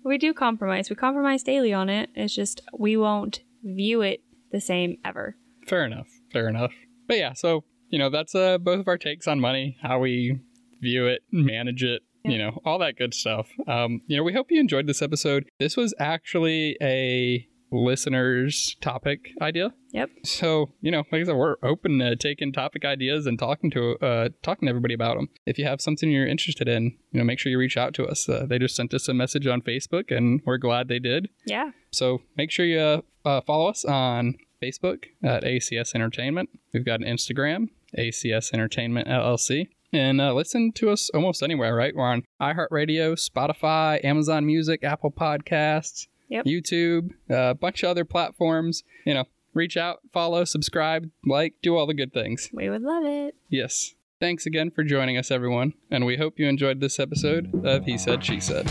we 0.05 0.17
do 0.19 0.33
compromise. 0.33 0.89
We 0.91 0.97
compromise 0.97 1.43
daily 1.43 1.73
on 1.73 1.89
it. 1.89 2.09
It's 2.15 2.35
just 2.35 2.63
we 2.77 2.97
won't 2.97 3.41
view 3.63 4.01
it 4.01 4.23
the 4.53 4.61
same 4.61 4.97
ever. 5.05 5.37
Fair 5.67 5.85
enough. 5.85 6.09
Fair 6.33 6.49
enough. 6.49 6.73
But 7.09 7.19
yeah, 7.19 7.33
so 7.35 7.65
you 7.89 7.99
know 7.99 8.11
that's 8.11 8.35
uh, 8.35 8.59
both 8.59 8.81
of 8.81 8.89
our 8.89 8.99
takes 8.99 9.27
on 9.27 9.41
money, 9.41 9.77
how 9.83 9.99
we 9.99 10.41
view 10.81 11.07
it, 11.07 11.23
manage 11.31 11.85
it, 11.85 12.03
you 12.25 12.39
know, 12.39 12.61
all 12.65 12.79
that 12.79 12.97
good 12.97 13.15
stuff. 13.15 13.49
Um, 13.67 14.01
you 14.07 14.17
know, 14.17 14.23
we 14.23 14.33
hope 14.33 14.51
you 14.51 14.61
enjoyed 14.61 14.87
this 14.87 15.03
episode. 15.03 15.49
This 15.59 15.77
was 15.77 15.95
actually 15.99 16.77
a 16.81 17.47
listener's 17.73 18.77
topic 18.81 19.31
idea. 19.41 19.73
Yep. 19.93 20.11
So 20.25 20.73
you 20.81 20.91
know, 20.91 21.05
like 21.11 21.23
I 21.23 21.25
said, 21.25 21.37
we're 21.37 21.57
open 21.63 21.99
to 21.99 22.17
taking 22.17 22.53
topic 22.53 22.85
ideas 22.85 23.27
and 23.27 23.39
talking 23.39 23.71
to 23.71 23.97
uh, 24.01 24.29
talking 24.43 24.67
to 24.67 24.71
everybody 24.71 24.95
about 24.95 25.17
them. 25.17 25.29
If 25.47 25.59
you 25.59 25.65
have 25.67 25.81
something 25.81 26.11
you're 26.11 26.27
interested 26.27 26.69
in, 26.69 26.97
you 27.11 27.19
know, 27.19 27.25
make 27.25 27.39
sure 27.39 27.51
you 27.51 27.59
reach 27.59 27.77
out 27.77 27.95
to 27.95 28.07
us. 28.07 28.29
Uh, 28.29 28.47
they 28.49 28.59
just 28.59 28.77
sent 28.77 28.95
us 28.95 29.09
a 29.09 29.15
message 29.15 29.47
on 29.47 29.63
Facebook, 29.63 30.15
and 30.17 30.41
we're 30.45 30.59
glad 30.59 30.89
they 30.89 30.99
did. 30.99 31.29
Yeah. 31.47 31.71
So 31.91 32.23
make 32.37 32.51
sure 32.51 32.67
you 32.67 32.79
uh, 32.79 33.01
uh, 33.25 33.41
follow 33.43 33.69
us 33.69 33.85
on 33.85 34.37
Facebook 34.63 35.05
at 35.23 35.43
ACS 35.45 35.95
Entertainment. 35.95 36.51
We've 36.73 36.85
got 36.85 37.01
an 37.01 37.07
Instagram, 37.07 37.69
ACS 37.99 38.53
Entertainment 38.53 39.09
LLC. 39.09 39.69
And 39.93 40.21
uh, 40.21 40.33
listen 40.33 40.73
to 40.73 40.91
us 40.91 41.11
almost 41.13 41.43
anywhere, 41.43 41.75
right? 41.75 41.95
We're 41.95 42.07
on 42.07 42.23
iHeartRadio, 42.41 43.13
Spotify, 43.31 44.03
Amazon 44.05 44.47
Music, 44.47 44.83
Apple 44.85 45.11
Podcasts, 45.11 46.07
Yep. 46.29 46.47
YouTube, 46.47 47.11
uh, 47.31 47.51
a 47.51 47.55
bunch 47.55 47.83
of 47.83 47.91
other 47.91 48.07
platforms. 48.07 48.85
You 49.05 49.13
know, 49.13 49.25
reach 49.53 49.77
out, 49.77 49.99
follow, 50.15 50.45
subscribe, 50.45 51.11
like, 51.27 51.55
do 51.63 51.77
all 51.77 51.87
the 51.87 51.93
good 51.93 52.15
things. 52.15 52.49
We 52.55 52.71
would 52.71 52.81
love 52.81 53.05
it. 53.05 53.35
Yes. 53.51 53.95
Thanks 54.19 54.47
again 54.47 54.71
for 54.71 54.83
joining 54.83 55.19
us, 55.19 55.31
everyone. 55.31 55.75
And 55.91 56.07
we 56.07 56.17
hope 56.17 56.39
you 56.39 56.47
enjoyed 56.49 56.81
this 56.81 56.99
episode 56.99 57.51
of 57.67 57.85
He 57.85 57.99
Said, 57.99 58.25
She 58.25 58.41
Said. 58.41 58.67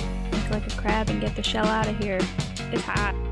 Like 0.49 0.65
a 0.65 0.75
crab 0.75 1.09
and 1.09 1.21
get 1.21 1.35
the 1.35 1.43
shell 1.43 1.67
out 1.67 1.87
of 1.87 1.97
here. 1.99 2.19
It's 2.71 2.81
hot. 2.81 3.30